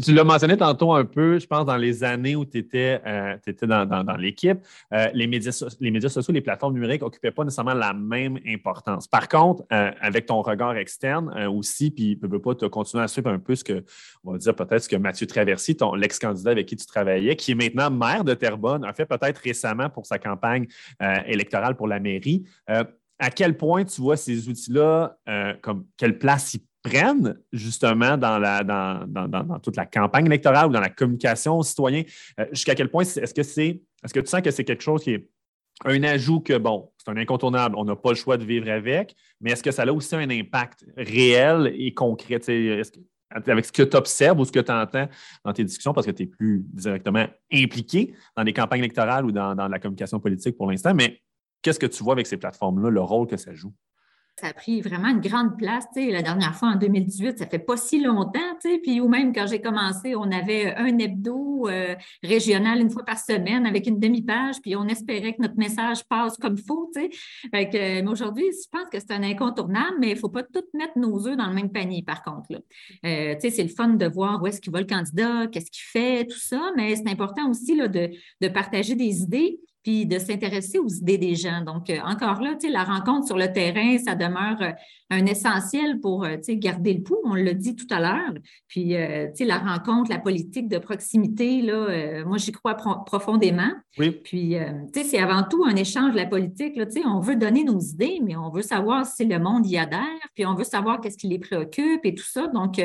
[0.04, 3.38] tu, l'as mentionné tantôt un peu, je pense, dans les années où tu étais, euh,
[3.64, 4.60] dans, l'équipe,
[4.92, 9.08] les, médias, les médias sociaux, les plateformes numériques n'occupaient pas nécessairement la même importance.
[9.08, 13.30] Par contre, avec ton regard externe aussi, puis ne peux pas te continuer à suivre
[13.30, 13.84] un peu ce que,
[14.24, 17.52] on va dire peut-être ce que Mathieu Traversy, ton l'ex-candidat avec qui tu travaillais, qui
[17.52, 20.68] est maintenant maire de Terrebonne, a fait peut-être récemment pour sa campagne
[21.26, 22.46] électorale pour la mairie
[23.20, 25.18] à quel point tu vois ces outils-là,
[25.62, 31.58] comme quelle place ils prennent justement dans, toute la campagne électorale ou dans la communication
[31.58, 32.04] aux citoyens?
[32.40, 35.04] Euh, jusqu'à quel point est-ce que c'est est-ce que tu sens que c'est quelque chose
[35.04, 35.28] qui est
[35.84, 39.16] un ajout que, bon, c'est un incontournable, on n'a pas le choix de vivre avec,
[39.42, 42.40] mais est-ce que ça a aussi un impact réel et concret?
[43.32, 45.10] avec ce que tu observes ou ce que tu entends
[45.44, 49.32] dans tes discussions, parce que tu es plus directement impliqué dans les campagnes électorales ou
[49.32, 51.20] dans, dans la communication politique pour l'instant, mais
[51.66, 53.74] qu'est-ce que tu vois avec ces plateformes-là, le rôle que ça joue?
[54.40, 55.86] ça a pris vraiment une grande place.
[55.96, 58.40] la dernière fois, en 2018, ça fait pas si longtemps.
[58.84, 63.18] Puis, ou même quand j'ai commencé, on avait un hebdo euh, régional une fois par
[63.18, 66.92] semaine avec une demi-page, puis on espérait que notre message passe comme il faut.
[66.94, 70.44] Fait que, mais aujourd'hui, je pense que c'est un incontournable, mais il ne faut pas
[70.44, 72.62] tout mettre nos œufs dans le même panier, par contre.
[73.06, 76.26] Euh, c'est le fun de voir où est-ce qu'il va le candidat, qu'est-ce qu'il fait,
[76.26, 78.10] tout ça, mais c'est important aussi là, de,
[78.42, 81.62] de partager des idées puis de s'intéresser aux idées des gens.
[81.62, 84.72] Donc, euh, encore là, la rencontre sur le terrain, ça demeure euh,
[85.10, 88.34] un essentiel pour euh, garder le pouls, on l'a dit tout à l'heure.
[88.68, 93.72] Puis, la rencontre, la politique de proximité, là, moi, j'y crois profondément.
[93.98, 94.12] Oui.
[94.12, 94.56] Puis,
[94.94, 96.76] c'est avant tout un échange, la politique.
[96.76, 100.02] Là, on veut donner nos idées, mais on veut savoir si le monde y adhère,
[100.34, 102.48] puis on veut savoir qu'est-ce qui les préoccupe et tout ça.
[102.48, 102.82] Donc,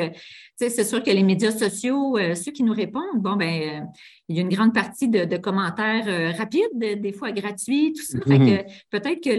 [0.55, 3.87] c'est sûr que les médias sociaux, ceux qui nous répondent, bon, ben
[4.31, 8.17] il y a une grande partie de, commentaires euh, rapides, des fois gratuits, tout ça.
[8.25, 8.63] Mhm.
[8.89, 9.29] peut-être que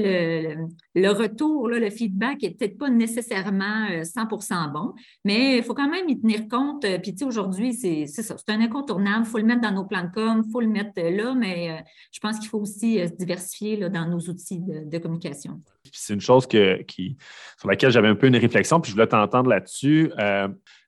[0.94, 4.94] le, retour, le feedback n'est pas nécessairement 100 euh, bon,
[5.24, 6.84] mais il faut quand même y tenir compte.
[6.84, 9.24] Euh, puis, tu sais, aujourd'hui, c'est ça, c'est un incontournable.
[9.26, 11.84] Il faut le mettre dans nos plans de com, il faut le mettre là, mais
[12.10, 15.60] je pense qu'il faut aussi se diversifier dans nos outils de, communication.
[15.92, 17.16] C'est une chose qui,
[17.58, 20.12] sur laquelle j'avais un peu une réflexion, puis je voulais t'entendre là-dessus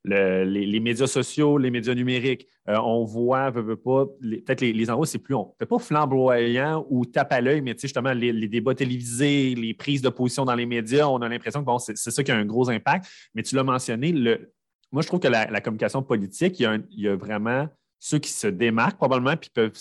[0.04, 2.46] les, médias sociaux, les médias numériques.
[2.68, 7.40] Euh, on voit, pas, peut-être les, les, c'est plus, peut pas flamboyant ou tape à
[7.40, 11.28] l'œil, mais justement, les, débats télévisés, les prises de position dans les médias, on a
[11.28, 13.06] l'impression que bon, c'est ça qui a un gros impact.
[13.34, 14.52] Mais tu l'as mentionné, le,
[14.92, 17.68] moi, je trouve que la, communication politique, il y, a vraiment
[18.06, 19.80] ceux qui se démarquent probablement puis peuvent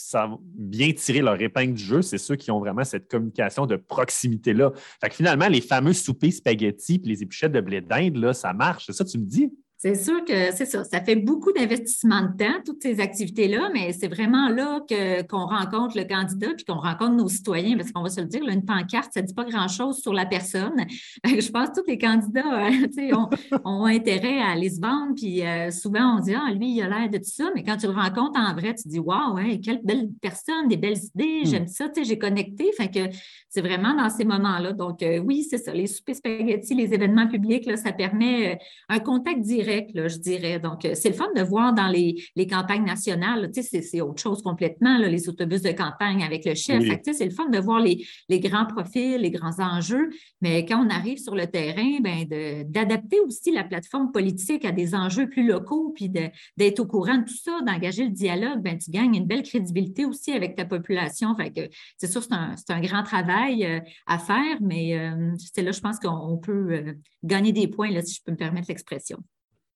[0.55, 4.71] bien tirer leur épingle du jeu, c'est ceux qui ont vraiment cette communication de proximité-là.
[5.01, 8.53] Fait que finalement, les fameux soupers spaghettis et les épluchettes de blé d'Inde, là, ça
[8.53, 8.85] marche.
[8.85, 9.51] C'est ça tu me dis?
[9.85, 10.85] C'est sûr que c'est ça.
[10.85, 15.45] Ça fait beaucoup d'investissement de temps, toutes ces activités-là, mais c'est vraiment là que, qu'on
[15.45, 18.63] rencontre le candidat puis qu'on rencontre nos citoyens, parce qu'on va se le dire, une
[18.63, 20.85] pancarte, ça ne dit pas grand-chose sur la personne.
[21.25, 23.29] Je pense que tous les candidats euh, ont,
[23.65, 26.87] ont, intérêt à aller se vendre, puis euh, souvent on dit Ah, lui, il a
[26.87, 29.81] l'air de tout ça, mais quand tu le rencontres en vrai, tu dis Waouh, quelle
[29.83, 31.45] belle personne, des belles idées, hmm.
[31.45, 32.71] j'aime ça, j'ai connecté.
[32.77, 33.13] Fait que
[33.49, 34.71] c'est vraiment dans ces moments-là.
[34.71, 35.73] Donc, euh, oui, c'est ça.
[35.73, 38.57] Les soupers spaghettis, les événements publics, là, ça permet
[38.87, 40.59] un contact direct je dirais.
[40.59, 42.15] Donc, euh, c'est le fun de voir dans les,
[42.49, 46.83] campagnes nationales, tu sais, c'est autre chose complètement, les autobus de campagne avec le chef.
[47.03, 50.09] c'est le fun de voir les, grands profils, les grands enjeux,
[50.41, 52.25] mais quand on arrive sur le terrain, ben,
[52.67, 57.23] d'adapter aussi la plateforme politique à des enjeux plus locaux, puis d'être au courant de
[57.23, 61.35] tout ça, d'engager le dialogue, ben, tu gagnes une belle crédibilité aussi avec ta population.
[61.35, 61.61] Fait que
[61.97, 65.99] c'est sûr, c'est un, grand travail euh, à faire, mais euh, c'est là, je pense
[65.99, 69.23] qu'on peut gagner des points, là, si je peux me permettre l'expression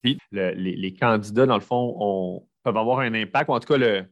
[0.04, 4.04] les, candidats, dans le fond, peuvent avoir un impact, ou en tout cas,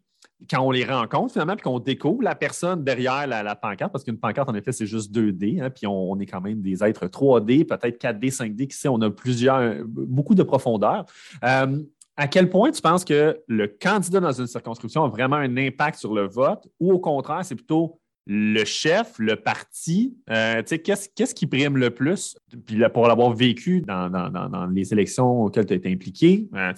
[0.50, 4.20] quand on les rencontre finalement, puis qu'on découvre la personne derrière la, pancarte, parce qu'une
[4.20, 7.66] pancarte, en effet, c'est juste 2D, hein, puis on, est quand même des êtres 3D,
[7.66, 11.06] peut-être 4D, 5D, qui sait, on a plusieurs, beaucoup de profondeur.
[11.44, 11.80] Euh,
[12.18, 16.00] à quel point tu penses que le candidat dans une circonscription a vraiment un impact
[16.00, 21.46] sur le vote, ou au contraire, c'est plutôt le chef, le parti, euh, qu'est-ce, qui
[21.46, 22.36] prime le plus?
[22.66, 26.74] Puis pour l'avoir vécu dans, les élections auxquelles tu as été impliqué, euh,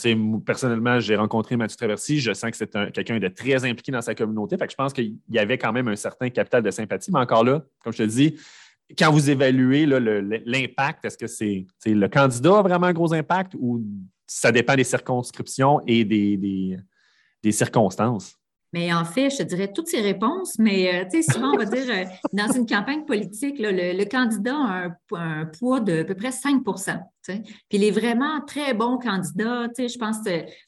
[0.45, 4.13] personnellement, j'ai rencontré Mathieu Traversy, je sens que c'est quelqu'un de très impliqué dans sa
[4.13, 7.19] communauté, fait je pense qu'il y avait quand même un certain capital de sympathie, mais
[7.19, 8.35] encore là, comme je te dis,
[8.97, 13.83] quand vous évaluez l'impact, est-ce que c'est, le candidat a vraiment un gros impact ou
[14.25, 18.36] ça dépend des circonscriptions et des circonstances?
[18.73, 21.65] Mais en fait, je te dirais toutes ces réponses, mais euh, tu souvent, on va
[21.65, 22.03] dire, euh,
[22.33, 26.63] dans une campagne politique, le, candidat a un, poids de à peu près 5
[27.69, 30.17] puis les vraiment très bons candidats, je pense,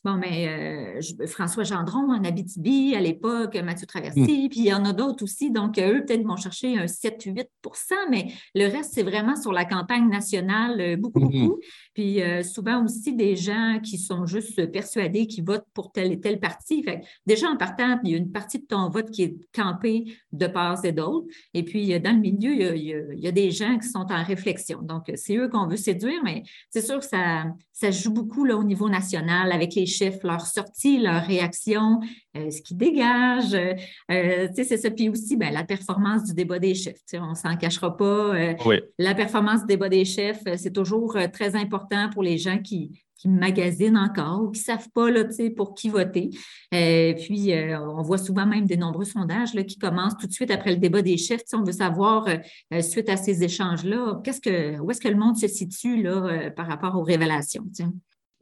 [0.04, 4.50] bon, mais euh, François Gendron en Abitibi à l'époque, Mathieu Traversy, mm.
[4.50, 5.52] puis il y en a d'autres aussi.
[5.52, 7.46] Donc, eux, peut-être vont chercher un 7-8%
[8.10, 11.48] mais le reste, c'est vraiment sur la campagne nationale, euh, beaucoup, mm-hmm.
[11.48, 11.60] beaucoup.
[11.94, 16.20] Puis euh, souvent aussi des gens qui sont juste persuadés qu'ils votent pour tel et
[16.20, 16.84] tel parti.
[16.84, 20.06] Fait déjà, en partant, il y a une partie de ton vote qui est campée
[20.32, 21.28] de part et d'autre.
[21.54, 24.06] Et puis, dans le milieu, il y, a, il y a des gens qui sont
[24.12, 24.82] en réflexion.
[24.82, 28.58] Donc, c'est eux qu'on veut séduire, mais c'est sûr que ça, ça joue beaucoup là,
[28.58, 32.00] au niveau national avec les chiffres, leurs sorties, leurs réactions,
[32.38, 33.56] euh, ce qu'ils dégagent.
[34.12, 34.92] Euh, c'est ça.
[34.92, 37.00] Puis aussi, ben, la performance du débat des chefs.
[37.14, 38.06] On ne s'en cachera pas.
[38.06, 38.54] Euh,
[38.98, 43.28] la performance du débat des chefs, c'est toujours très important pour les gens qui, qui
[43.28, 46.30] magasinent encore ou qui ne savent pas là, pour qui voter.
[46.74, 50.32] Euh, puis, euh, on voit souvent même de nombreux sondages là, qui commencent tout de
[50.32, 51.42] suite après le débat des chefs.
[51.54, 55.38] On veut savoir, euh, suite à ces échanges-là, qu'est-ce que, où est-ce que le monde
[55.38, 57.66] se situe là, par rapport aux révélations.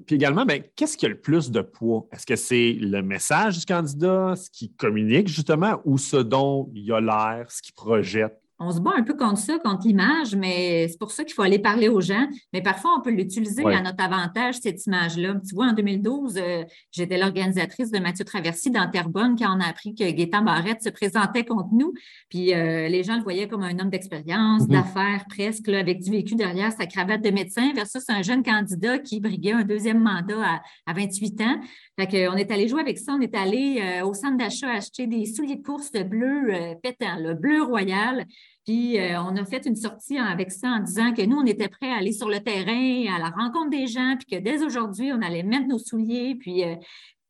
[0.06, 2.08] Puis également, ben, qu'est-ce qui a le plus de poids?
[2.12, 6.92] Est-ce que c'est le message du candidat, ce qui communique justement, ou ce dont il
[6.92, 8.40] a l'air, ce qu'il projette?
[8.60, 11.44] On se bat un peu contre ça, contre l'image, mais c'est pour ça qu'il faut
[11.44, 12.28] aller parler aux gens.
[12.54, 15.36] Mais parfois, on peut l'utiliser à notre avantage, cette image-là.
[15.48, 19.68] Tu vois, en 2012, euh, j'étais l'organisatrice de Mathieu Traversy dans Terrebonne quand on a
[19.68, 21.94] appris que Gaétan Barrette se présentait contre nous.
[22.30, 24.72] Puis euh, les gens le voyaient comme un homme d'expérience, mm-hmm.
[24.72, 29.20] d'affaires presque, avec du vécu derrière sa cravate de médecin, versus un jeune candidat qui
[29.20, 31.62] briguait un deuxième mandat à, 28 ans.
[32.00, 33.14] Fait qu'on est allé jouer avec ça.
[33.14, 37.36] On est allé euh, au centre d'achat acheter des souliers de course bleu pétant, le
[37.36, 38.26] bleu royal.
[38.68, 41.70] Puis euh, on a fait une sortie avec ça en disant que nous, on était
[41.70, 45.14] prêts à aller sur le terrain, à la rencontre des gens, puis que dès aujourd'hui,
[45.14, 46.76] on allait mettre nos souliers, puis euh,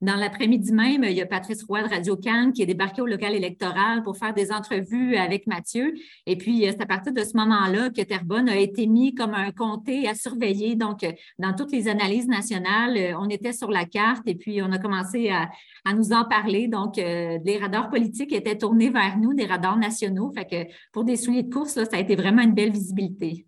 [0.02, 3.08] dans l'après-midi même, il y a Patrice Roy de Radio Cannes qui est débarqué au
[3.08, 5.96] local électoral pour faire des entrevues avec Mathieu.
[6.28, 9.34] Et puis, euh, c'est à partir de ce moment-là que Terrebonne a été mis comme
[9.34, 10.76] un comté à surveiller.
[10.76, 14.62] Donc, euh, dans toutes les analyses nationales, euh, on était sur la carte et puis
[14.62, 15.50] on a commencé à,
[15.96, 16.68] nous en parler.
[16.68, 20.32] Donc, les radars politiques étaient tournés vers nous, des radars nationaux.
[20.36, 23.46] Fait que pour des souliers de course, ça a été vraiment une belle visibilité.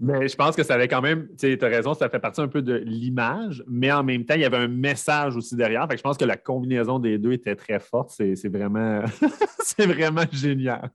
[0.00, 2.48] Mais je pense que ça avait quand même, tu as raison, ça fait partie un
[2.48, 5.86] peu de l'image, mais en même temps, il y avait un message aussi derrière.
[5.88, 8.10] Fait je pense que la combinaison des deux était très forte.
[8.10, 9.02] C'est vraiment,
[9.78, 10.90] vraiment génial.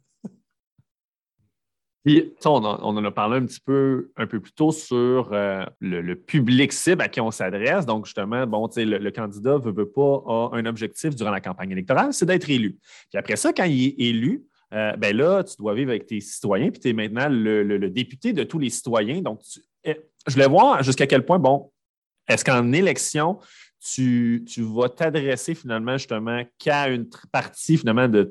[2.05, 6.15] Puis, on, en a parlé un petit peu un peu plus tôt sur euh, le,
[6.15, 7.85] public cible à qui on s'adresse.
[7.85, 11.71] Donc, justement, bon, le, candidat ne veut, veut, pas a un objectif durant la campagne
[11.71, 12.77] électorale, c'est d'être élu.
[13.09, 16.19] Puis après ça, quand il est élu, euh, ben là, tu dois vivre avec tes
[16.19, 19.21] citoyens, puis tu es maintenant le, député de tous les citoyens.
[19.21, 19.41] Donc,
[19.83, 19.97] eh,
[20.27, 21.71] je voulais voir jusqu'à quel point, bon,
[22.27, 23.39] est-ce qu'en élection,
[23.79, 28.23] tu, vas t'adresser finalement justement qu'à une partie finalement de,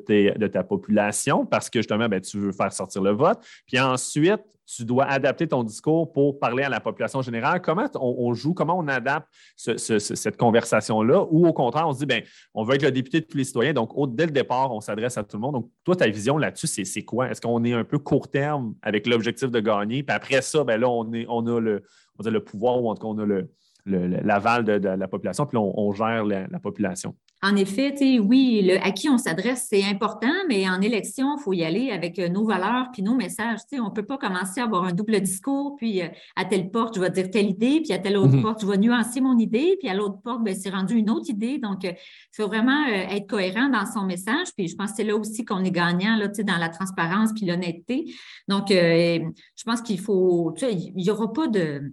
[0.47, 3.39] ta population parce que justement, ben, tu veux faire sortir le vote.
[3.67, 7.63] Puis ensuite, tu dois adapter ton discours pour parler à la population générale.
[7.63, 9.27] Comment on, joue, comment on adapte
[9.57, 11.25] cette conversation-là?
[11.31, 12.23] Ou au contraire, on se dit, ben,
[12.53, 15.17] on veut être le député de tous les citoyens, donc dès le départ, on s'adresse
[15.17, 15.55] à tout le monde.
[15.55, 17.31] Donc, toi, ta vision là-dessus, c'est quoi?
[17.31, 20.03] Est-ce qu'on est un peu court terme avec l'objectif de gagner?
[20.03, 21.83] Puis après ça, ben là, on, est, on a le,
[22.23, 23.51] le pouvoir ou en tout cas, on a le,
[23.89, 27.15] l'aval de, la population, puis on, gère la population.
[27.41, 31.53] En effet, oui, le, à qui on s'adresse, c'est important, mais en élection, il faut
[31.53, 33.61] y aller avec euh, nos valeurs puis nos messages.
[33.75, 36.97] on ne peut pas commencer à avoir un double discours, puis euh, à telle porte,
[36.97, 38.43] je vais dire telle idée, puis à telle autre mhm.
[38.43, 41.31] porte, je vais nuancer mon idée, puis à l'autre porte, ben, c'est rendu une autre
[41.31, 41.59] idée.
[41.59, 41.95] Donc, il euh,
[42.33, 44.49] faut vraiment être cohérent dans son message.
[44.57, 47.47] Puis je pense que c'est là aussi qu'on est gagnant là, dans la transparence puis
[47.47, 48.13] l'honnêteté.
[48.49, 51.93] Donc, je pense qu'il faut, il n'y aura pas de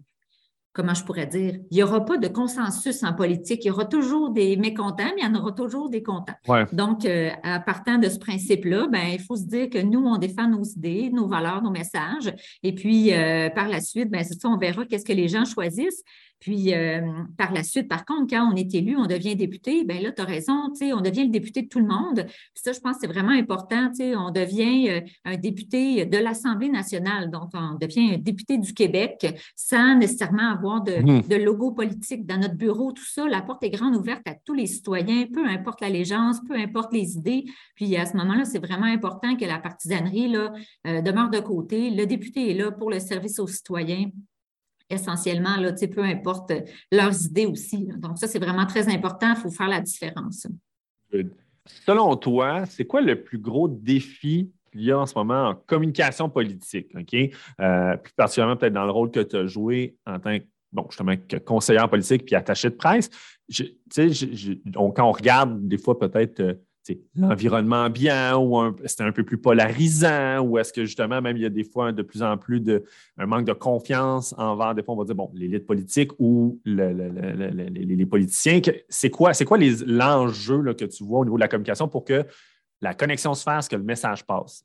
[0.76, 3.64] comment je pourrais dire, il n'y aura pas de consensus en politique.
[3.64, 6.36] Il y aura toujours des mécontents, mais il y en aura toujours des contents.
[6.74, 10.18] Donc, euh, à partant de ce principe-là, ben, il faut se dire que nous, on
[10.18, 12.34] défend nos idées, nos valeurs, nos messages.
[12.62, 15.46] Et puis, euh, par la suite, ben, c'est ça, on verra qu'est-ce que les gens
[15.46, 16.04] choisissent.
[16.46, 17.02] Puis, euh,
[17.40, 20.22] par la suite, par contre, quand on est élu, on devient député, bien là, tu
[20.22, 22.24] as raison, on devient le député de tout le monde.
[22.28, 23.90] Puis ça, je pense que c'est vraiment important.
[24.00, 27.32] On devient euh, un député de l'Assemblée nationale.
[27.32, 29.26] Donc, on devient un député du Québec
[29.56, 31.28] sans nécessairement avoir de, mmh.
[31.28, 33.28] de, logo politique dans notre bureau, tout ça.
[33.28, 37.18] La porte est grande ouverte à tous les citoyens, peu importe l'allégeance, peu importe les
[37.18, 37.46] idées.
[37.74, 40.54] Puis, à ce moment-là, c'est vraiment important que la partisanerie là,
[40.86, 41.90] euh, demeure de côté.
[41.90, 44.12] Le député est là pour le service aux citoyens
[44.90, 46.54] essentiellement, là, peu importe
[46.92, 47.88] leurs idées aussi.
[47.98, 49.34] Donc, ça, c'est vraiment très important.
[49.36, 50.48] Il faut faire la différence.
[51.66, 55.56] Selon toi, c'est quoi le plus gros défi qu'il y a en ce moment en
[55.56, 56.92] communication politique?
[56.96, 57.16] OK?
[57.62, 60.46] Euh, plus particulièrement peut-être dans le rôle que tu as joué en tant que
[60.90, 61.14] justement,
[61.46, 63.10] conseillère politique puis attaché de presse.
[64.76, 66.54] quand on regarde des fois peut-être euh,
[67.16, 71.46] l'environnement bien ou c'est un peu plus polarisant ou est-ce que justement, même il y
[71.46, 72.84] a des fois de plus en plus de
[73.18, 78.06] un manque de confiance envers, des fois, on va dire, bon, l'élite politique ou les,
[78.06, 78.62] politiciens.
[78.90, 82.26] C'est quoi, c'est quoi l'enjeu que tu vois au niveau de la communication pour que
[82.82, 84.64] la connexion se fasse, que le message passe?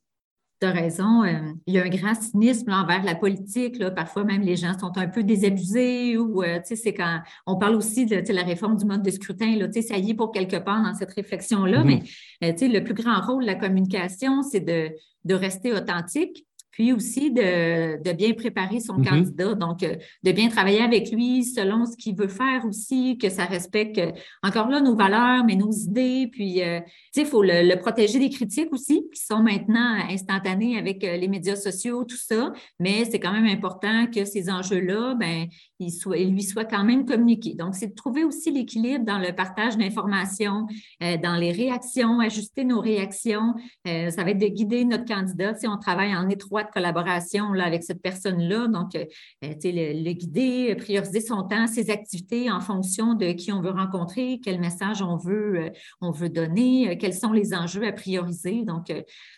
[0.61, 1.25] Tu as raison.
[1.25, 3.79] Euh, il y a un grand cynisme envers la politique.
[3.79, 3.91] Là.
[3.91, 7.57] Parfois, même, les gens sont un peu désabusés ou, euh, tu sais, c'est quand on
[7.57, 9.57] parle aussi de la réforme du mode de scrutin.
[9.57, 11.83] Là, ça y est pour quelque part dans cette réflexion-là.
[11.83, 12.03] Mm-hmm.
[12.41, 14.91] Mais, euh, tu sais, le plus grand rôle de la communication, c'est de,
[15.25, 19.09] de rester authentique, puis aussi de, bien préparer son mm-hmm.
[19.09, 23.29] candidat, donc euh, de bien travailler avec lui selon ce qu'il veut faire aussi, que
[23.29, 24.13] ça respecte euh,
[24.43, 26.29] encore là nos valeurs, mais nos idées.
[26.31, 30.77] Puis, euh, tu sais, il faut le, protéger des critiques aussi, qui sont maintenant instantanées
[30.77, 32.53] avec les médias sociaux, tout ça.
[32.79, 35.47] Mais c'est quand même important que ces enjeux-là, ben,
[35.81, 37.55] ils lui soient quand même communiqués.
[37.55, 40.67] Donc, c'est de trouver aussi l'équilibre dans le partage d'informations,
[41.01, 43.55] dans les réactions, ajuster nos réactions.
[43.85, 47.83] ça va être de guider notre candidat si on travaille en étroite collaboration là, avec
[47.83, 48.69] cette personne-là.
[48.69, 49.05] Donc, euh,
[49.45, 54.41] euh, le, guider, prioriser son temps, ses activités en fonction de qui on veut rencontrer,
[54.43, 55.71] quel message on veut, euh,
[56.01, 58.63] on veut donner, quels sont les enjeux à prioriser.
[58.65, 58.93] Donc,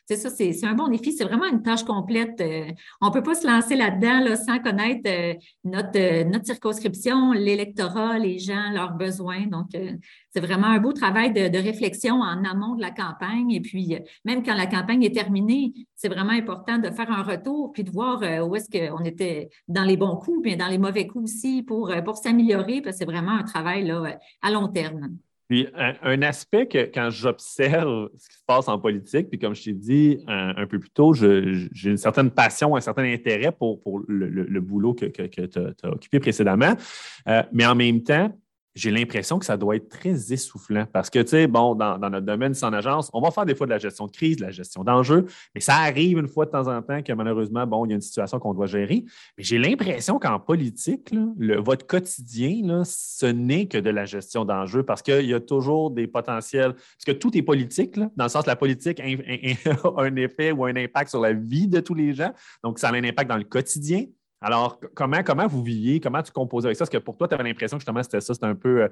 [0.07, 1.12] c'est ça, c'est un bon défi.
[1.12, 2.43] C'est vraiment une tâche complète.
[3.01, 8.39] on ne peut pas se lancer là-dedans là, sans connaître notre, notre circonscription, l'électorat, les
[8.39, 9.47] gens, leurs besoins.
[9.47, 9.68] Donc,
[10.30, 13.53] c'est vraiment un beau travail de, réflexion en amont de la campagne.
[13.53, 17.72] Et puis, même quand la campagne est terminée, c'est vraiment important de faire un retour
[17.72, 20.78] puis de voir euh, où est-ce qu'on était dans les bons coups, bien dans les
[20.78, 24.51] mauvais coups aussi pour, euh, pour s'améliorer, parce que c'est vraiment un travail là, à
[24.51, 25.16] long terme.
[25.53, 29.64] Puis un, aspect que quand j'observe ce qui se passe en politique, puis comme je
[29.64, 33.78] t'ai dit un, peu plus tôt, j'ai une certaine passion, un certain intérêt pour,
[34.09, 36.72] le, boulot que, que, tu as, occupé précédemment.
[37.28, 38.34] Euh, mais en même temps,
[38.75, 42.27] j'ai l'impression que ça doit être très essoufflant parce que, tu sais, bon, dans, notre
[42.27, 44.51] domaine sans agence, on va faire des fois de la gestion de crise, de la
[44.51, 47.91] gestion d'enjeux, mais ça arrive une fois de temps en temps que malheureusement, bon, il
[47.91, 49.05] y a une situation qu'on doit gérer.
[49.37, 54.45] Mais j'ai l'impression qu'en politique, le, votre quotidien, là, ce n'est que de la gestion
[54.45, 58.29] d'enjeux parce qu'il y a toujours des potentiels, parce que tout est politique, dans le
[58.29, 61.95] sens que la politique a un effet ou un impact sur la vie de tous
[61.95, 62.33] les gens.
[62.62, 64.05] Donc, ça a un impact dans le quotidien.
[64.43, 66.01] Alors, comment, comment vous viviez?
[66.01, 66.82] Comment tu composais avec ça?
[66.82, 68.88] Est-ce que pour toi, tu avais l'impression que justement c'était ça, c'était un peu euh,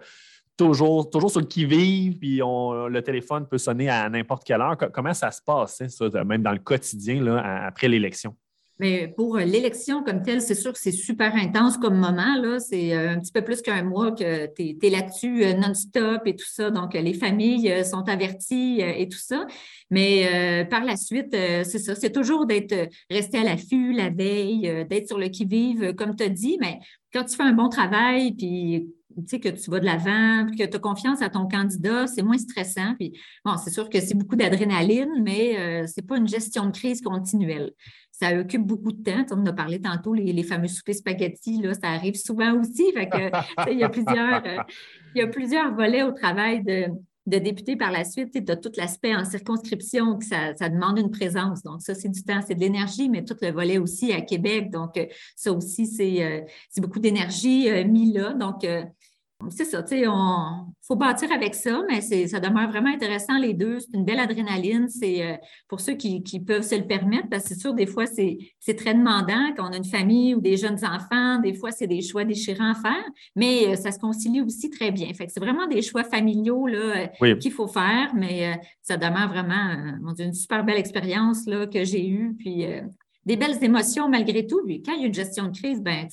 [0.56, 4.76] toujours, toujours sur le qui-vive, puis le téléphone peut sonner à n'importe quelle heure.
[4.92, 8.36] Comment ça se passait, ça, même dans le quotidien, après l'élection?
[8.80, 12.36] Mais pour euh, l'élection comme telle, c'est sûr que c'est super intense comme moment.
[12.40, 12.58] Là.
[12.58, 16.34] C'est euh, un petit peu plus qu'un mois que tu es, là-dessus euh, non-stop et
[16.34, 16.70] tout ça.
[16.70, 19.46] Donc, les familles sont averties et tout ça.
[19.90, 21.94] Mais par la suite, c'est ça.
[21.94, 26.28] C'est toujours d'être resté à l'affût la veille, d'être sur le qui-vive, comme tu as
[26.28, 26.56] dit.
[26.60, 26.78] Mais
[27.12, 30.78] quand tu fais un bon travail, puis que tu vas de l'avant, que tu as
[30.78, 32.94] confiance à ton candidat, c'est moins stressant.
[32.98, 33.12] Puis,
[33.44, 36.72] bon, c'est sûr que c'est beaucoup d'adrénaline, mais euh, ce n'est pas une gestion de
[36.72, 37.72] crise continuelle.
[38.12, 39.24] Ça occupe beaucoup de temps.
[39.30, 42.92] On en a parlé tantôt, les, fameux soupers spaghettis, là, ça arrive souvent aussi.
[43.68, 44.56] il, y a plusieurs, euh,
[45.14, 46.86] y a plusieurs volets au travail de,
[47.26, 51.10] de député par la suite, tu as tout l'aspect en circonscription, que ça, demande une
[51.10, 51.62] présence.
[51.62, 54.70] Donc, ça, c'est du temps, c'est de l'énergie, mais tout le volet aussi à Québec.
[54.70, 56.44] Donc, euh, ça aussi, c'est
[56.78, 58.34] beaucoup d'énergie mis là.
[58.34, 58.66] Donc,
[59.48, 63.54] c'est ça, tu sais, on faut bâtir avec ça, mais ça demeure vraiment intéressant les
[63.54, 63.78] deux.
[63.78, 64.88] C'est une belle adrénaline.
[64.88, 65.36] C'est euh,
[65.68, 68.38] pour ceux qui, peuvent se le permettre, parce que c'est sûr, des fois, c'est
[68.76, 71.38] très demandant quand on a une famille ou des jeunes enfants.
[71.38, 73.04] Des fois, c'est des choix déchirants à faire,
[73.36, 75.14] mais euh, ça se concilie aussi très bien.
[75.14, 79.76] Fait c'est vraiment des choix familiaux là, euh, qu'il faut faire, mais ça demeure vraiment
[80.18, 82.34] une super belle expérience là, que j'ai eue.
[82.36, 82.66] Puis
[83.26, 84.60] des belles émotions malgré tout.
[84.64, 86.08] Puis quand il y a une gestion de crise, ben,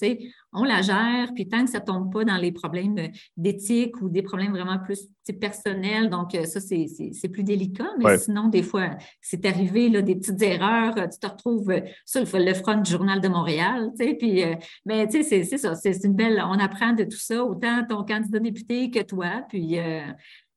[0.53, 2.95] on la gère, puis tant que ça ne tombe pas dans les problèmes
[3.36, 5.08] d'éthique ou des problèmes vraiment plus
[5.39, 7.89] personnels, donc euh, ça, c'est plus délicat.
[7.97, 8.89] Mais sinon, des fois,
[9.22, 11.74] c'est arrivé là, des petites erreurs, tu te retrouves
[12.05, 14.55] sur le, front du Journal de Montréal, puis, euh,
[14.86, 18.89] ben, c'est ça, c'est une belle, on apprend de tout ça, autant ton candidat député
[18.89, 20.01] que toi, puis euh,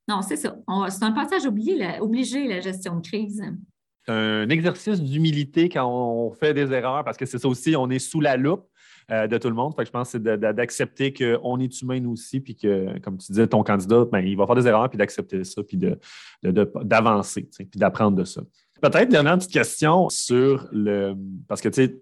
[0.07, 0.57] non, c'est ça.
[0.89, 3.41] C'est un passage obligé, la gestion de crise
[4.07, 7.99] un exercice d'humilité quand on fait des erreurs, parce que c'est ça aussi, on est
[7.99, 8.65] sous la loupe
[9.11, 9.73] euh, de tout le monde.
[9.77, 13.47] Je pense que c'est d'accepter qu'on est humain nous aussi, puis que, comme tu disais,
[13.47, 15.77] ton candidat, ben, il va faire des erreurs, puis d'accepter ça, puis
[16.43, 18.41] d'avancer, de, puis d'apprendre de ça.
[18.81, 21.13] Peut-être dernière petite question sur le.
[21.47, 22.01] Parce que, tu sais,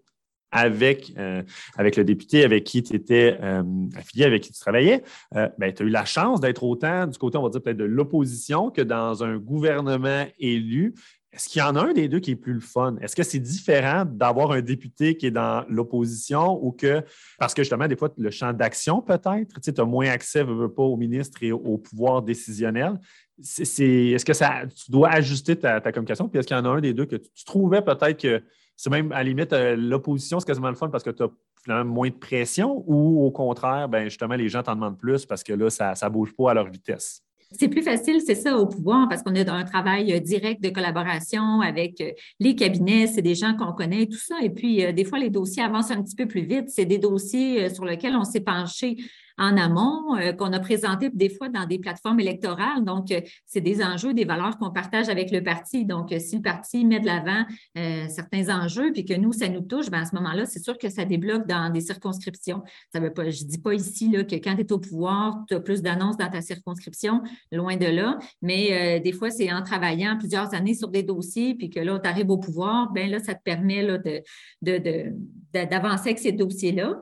[0.51, 1.43] avec, euh,
[1.77, 3.63] avec le député avec qui tu étais euh,
[3.95, 7.37] affilié, avec qui tu travaillais, ben, tu as eu la chance d'être autant du côté,
[7.37, 10.95] on va dire peut-être de l'opposition que dans un gouvernement élu.
[11.31, 12.95] Est-ce qu'il y en a un des deux qui est plus le fun?
[13.01, 17.03] Est-ce que c'est différent d'avoir un député qui est dans l'opposition ou que,
[17.37, 20.81] parce que justement, des fois, le champ d'action peut-être, tu as moins accès, veux, pas,
[20.81, 22.99] au ministre et au, pouvoir décisionnel.
[23.39, 24.31] Est-ce que
[24.85, 26.27] tu dois ajuster ta, communication?
[26.27, 28.41] Puis est-ce qu'il y en a un des deux que tu, trouvais peut-être que
[28.75, 31.23] c'est même à la limite, euh, l'opposition, c'est quasiment le fun parce que tu
[31.71, 35.43] as moins de pression ou au contraire, ben justement, les gens t'en demandent plus parce
[35.43, 37.21] que là, ça ne bouge pas à leur vitesse?
[37.51, 40.61] C'est plus facile, c'est ça, au pouvoir, parce qu'on est dans un travail euh, direct
[40.63, 44.35] de collaboration avec euh, les cabinets, c'est des gens qu'on connaît, tout ça.
[44.43, 46.69] Et puis, euh, des fois, les dossiers avancent un petit peu plus vite.
[46.69, 48.97] C'est des dossiers sur lesquels on s'est penché
[49.39, 52.83] en amont, euh, qu'on a présenté des fois dans des plateformes électorales.
[52.83, 55.85] Donc, euh, c'est des enjeux, des valeurs qu'on partage avec le parti.
[55.85, 57.45] Donc, euh, si le parti met de l'avant
[58.09, 60.89] certains enjeux, puis que nous, ça nous touche, bien, à ce moment-là, c'est sûr que
[60.89, 62.61] ça débloque dans des circonscriptions.
[62.91, 65.45] Ça veut pas, je ne dis pas ici là, que quand tu es au pouvoir,
[65.47, 67.21] tu as plus d'annonces dans ta circonscription,
[67.51, 68.19] loin de là.
[68.41, 72.09] Mais des fois, c'est en travaillant plusieurs années sur des dossiers, puis que là, tu
[72.09, 74.21] arrives au pouvoir, bien là, ça te permet là, de,
[74.61, 75.13] de,
[75.53, 76.99] d'avancer avec ces dossiers-là.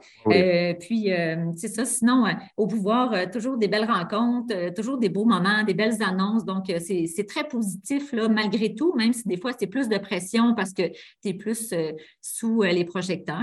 [0.80, 1.10] puis,
[1.56, 1.86] c'est ça.
[1.86, 6.02] Sinon, au pouvoir, euh, toujours des belles rencontres, euh, toujours des beaux moments, des belles
[6.02, 6.46] annonces.
[6.46, 9.98] Donc, euh, c'est très positif, là, malgré tout, même si des fois, c'est plus de
[9.98, 10.84] pression parce que
[11.22, 11.74] tu es plus
[12.22, 13.38] sous les projecteurs.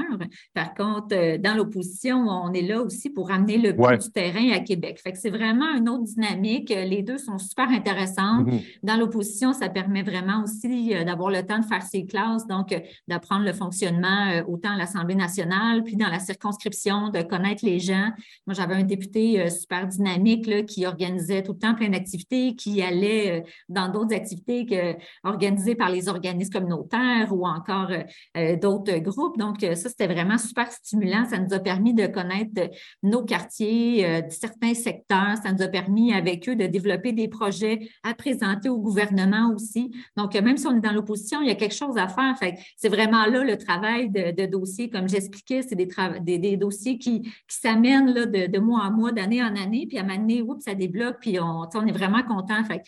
[0.54, 4.60] Par contre, dans l'opposition, on est là aussi pour amener le bout du terrain à
[4.60, 5.00] Québec.
[5.02, 6.70] Fait que c'est vraiment une autre dynamique.
[6.70, 8.46] Les deux sont super intéressantes.
[8.46, 8.78] Mm-hmm.
[8.82, 12.74] Dans l'opposition, ça permet vraiment aussi d'avoir le temps de faire ses classes, donc
[13.08, 18.10] d'apprendre le fonctionnement autant à l'Assemblée nationale, puis dans la circonscription, de connaître les gens.
[18.46, 22.54] Moi, j'avais un député euh, super dynamique là, qui organisait tout le temps plein d'activités,
[22.54, 27.90] qui allait euh, dans d'autres activités que, organisées par les organismes communautaires ou encore
[28.36, 29.38] euh, d'autres groupes.
[29.38, 31.24] Donc, ça, c'était vraiment super stimulant.
[31.24, 32.70] Ça nous a permis de connaître
[33.02, 35.36] nos quartiers, certains secteurs.
[35.42, 39.90] Ça nous a permis avec eux de développer des projets à présenter au gouvernement aussi.
[40.16, 42.34] Donc, même si on est dans l'opposition, il y a quelque chose à faire.
[42.76, 47.32] c'est vraiment là le travail de, dossiers, comme j'expliquais, c'est des, des, dossiers qui, qui
[47.48, 50.74] s'amènent de, de mois en mois, d'année en année, puis à un moment donné, ça
[50.74, 52.64] débloque, puis on, est vraiment content.
[52.64, 52.82] Fait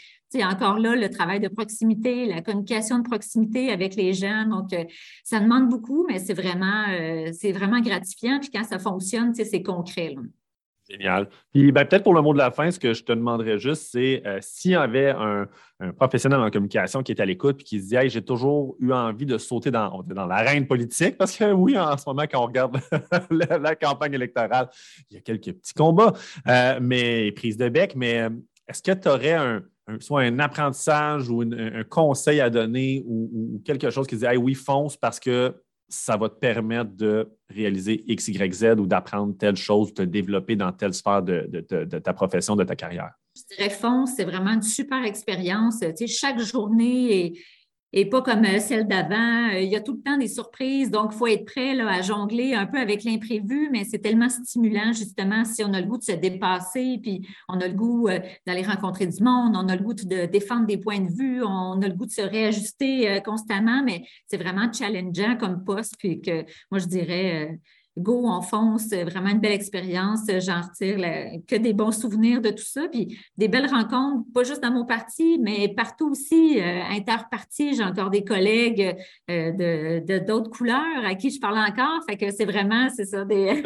[0.45, 4.47] encore là, le travail de proximité, la communication de proximité avec les gens.
[4.47, 4.85] Donc, euh,
[5.25, 8.39] ça demande beaucoup, mais c'est vraiment, euh, c'est vraiment gratifiant.
[8.41, 10.15] Puis quand ça fonctionne, c'est concret.
[10.89, 11.29] Génial.
[11.53, 13.89] Puis ben, peut-être pour le mot de la fin, ce que je te demanderais juste,
[13.91, 15.49] c'est euh, s'il y avait un,
[15.99, 18.93] professionnel en communication qui est à l'écoute et qui se dit hey, j'ai toujours eu
[18.93, 22.47] envie de sauter dans, dans l'arène politique, parce que oui, en ce moment, quand on
[22.47, 22.79] regarde
[23.31, 24.69] la, campagne électorale,
[25.11, 26.13] il y a quelques petits combats,
[26.49, 28.31] euh, mais prise de bec, mais euh,
[28.69, 29.63] est-ce que tu aurais un,
[30.01, 34.55] soit un apprentissage ou un conseil à donner ou, quelque chose qui dit hey, oui,
[34.55, 35.55] fonce parce que
[35.89, 40.03] ça va te permettre de réaliser X, Y, Z ou d'apprendre telle chose, de te
[40.03, 41.61] développer dans telle sphère de,
[41.99, 43.13] ta profession, de ta carrière?
[43.37, 45.81] Je dirais fonce, c'est vraiment une super expérience.
[45.81, 47.33] Tu sais, chaque journée est,
[47.97, 49.49] et pas comme euh, celle d'avant.
[49.49, 52.53] Il y a tout le temps des surprises, donc il faut être prêt à jongler
[52.53, 56.05] un peu avec l'imprévu, mais c'est tellement stimulant, justement, si on a le goût de
[56.05, 58.09] se dépasser, puis on a le goût
[58.47, 61.81] d'aller rencontrer du monde, on a le goût de défendre des points de vue, on
[61.81, 66.45] a le goût de se réajuster constamment, mais c'est vraiment challengeant comme poste, puis que
[66.71, 67.59] moi, je dirais
[67.97, 70.21] go, on fonce, vraiment une belle expérience.
[70.41, 70.99] J'en retire
[71.47, 72.89] que des bons souvenirs de tout ça.
[72.89, 77.75] Puis des belles rencontres, pas juste dans mon parti, mais partout aussi, euh, interparti.
[77.75, 78.97] J'ai encore des collègues
[79.31, 82.03] euh, de, d'autres couleurs à qui je parle encore.
[82.09, 83.63] Fait que c'est vraiment, c'est ça, des.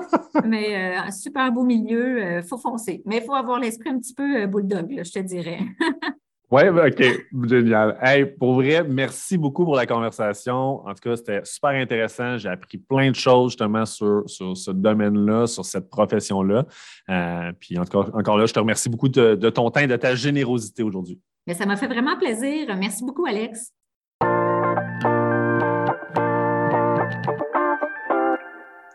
[0.44, 3.02] mais euh, un super beau milieu, il faut foncer.
[3.04, 5.60] Mais il faut avoir l'esprit un petit peu bulldog, je te dirais.
[6.50, 7.98] Oui, ben, OK, génial.
[8.02, 10.86] Hey, pour vrai, merci beaucoup pour la conversation.
[10.86, 12.36] En tout cas, c'était super intéressant.
[12.36, 16.66] J'ai appris plein de choses justement sur, ce domaine-là, sur cette profession-là.
[17.08, 19.86] Euh, puis en tout cas, encore là, je te remercie beaucoup de, ton temps et
[19.86, 21.18] de ta générosité aujourd'hui.
[21.46, 22.74] Mais ça m'a fait vraiment plaisir.
[22.76, 23.72] Merci beaucoup, Alex.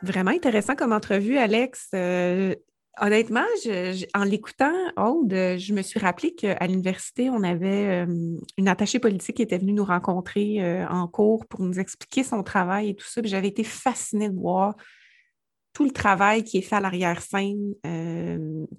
[0.01, 1.89] Vraiment intéressant comme entrevue, Alex.
[1.93, 2.55] Euh,
[3.01, 3.45] Honnêtement,
[4.13, 8.05] en l'écoutant, Aude, je me suis rappelé qu'à l'université, on avait
[8.57, 12.89] une attachée politique qui était venue nous rencontrer en cours pour nous expliquer son travail
[12.89, 13.21] et tout ça.
[13.23, 14.75] J'avais été fascinée de voir
[15.71, 17.75] tout le travail qui est fait à l'arrière-scène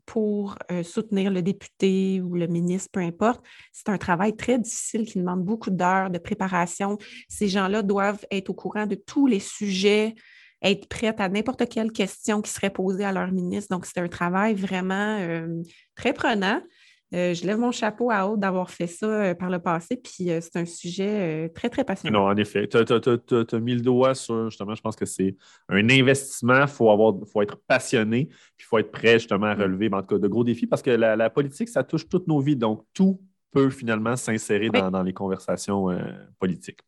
[0.04, 3.42] pour soutenir le député ou le ministre, peu importe.
[3.72, 6.98] C'est un travail très difficile qui demande beaucoup d'heures de préparation.
[7.28, 10.14] Ces gens-là doivent être au courant de tous les sujets
[10.62, 13.74] être prête à n'importe quelle question qui serait posée à leur ministre.
[13.74, 15.62] Donc, c'est un travail vraiment euh,
[15.94, 16.60] très prenant.
[17.12, 20.30] Euh, je lève mon chapeau à haut d'avoir fait ça euh, par le passé, puis
[20.40, 22.20] c'est un sujet très, très passionnant.
[22.20, 22.68] Non, en effet.
[22.68, 25.34] Tu as, mis le doigt sur, justement, je pense que c'est
[25.68, 26.62] un investissement.
[26.62, 29.62] Il faut, avoir, faut être passionné, puis il faut être prêt, justement, à mm.
[29.62, 32.38] relever, en tout cas, de gros défis, parce que la, politique, ça touche toutes nos
[32.38, 32.56] vies.
[32.56, 35.88] Donc, tout peut finalement s'insérer dans, les conversations
[36.38, 36.78] politiques.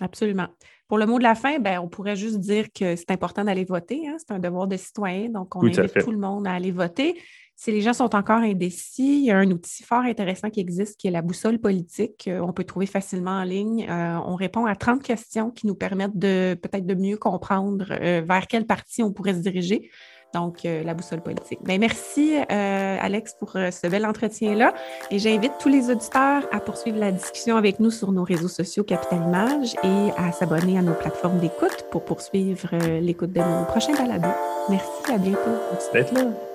[0.00, 0.48] Absolument.
[0.92, 3.64] Pour le mot de la fin, ben, on pourrait juste dire que c'est important d'aller
[3.64, 4.06] voter.
[4.06, 4.16] Hein.
[4.18, 5.30] C'est un devoir de citoyen.
[5.30, 7.18] Donc, on invite tout le monde à aller voter.
[7.56, 11.00] Si les gens sont encore indécis, il y a un outil fort intéressant qui existe
[11.00, 12.28] qui est la boussole politique.
[12.28, 13.86] Euh, on peut trouver facilement en ligne.
[13.88, 18.20] Euh, on répond à 30 questions qui nous permettent de peut-être de mieux comprendre euh,
[18.20, 19.90] vers quel parti on pourrait se diriger.
[20.34, 21.58] Donc, euh, la boussole politique.
[21.62, 24.72] Bien, merci, euh, Alex, pour euh, ce bel entretien-là.
[25.10, 28.84] Et j'invite tous les auditeurs à poursuivre la discussion avec nous sur nos réseaux sociaux
[28.84, 32.68] Capital Image et à s'abonner à nos plateformes d'écoute pour poursuivre
[33.00, 34.28] l'écoute de nos prochains balados.
[34.68, 35.38] Merci, à bientôt.
[35.72, 36.51] Merci d'être là.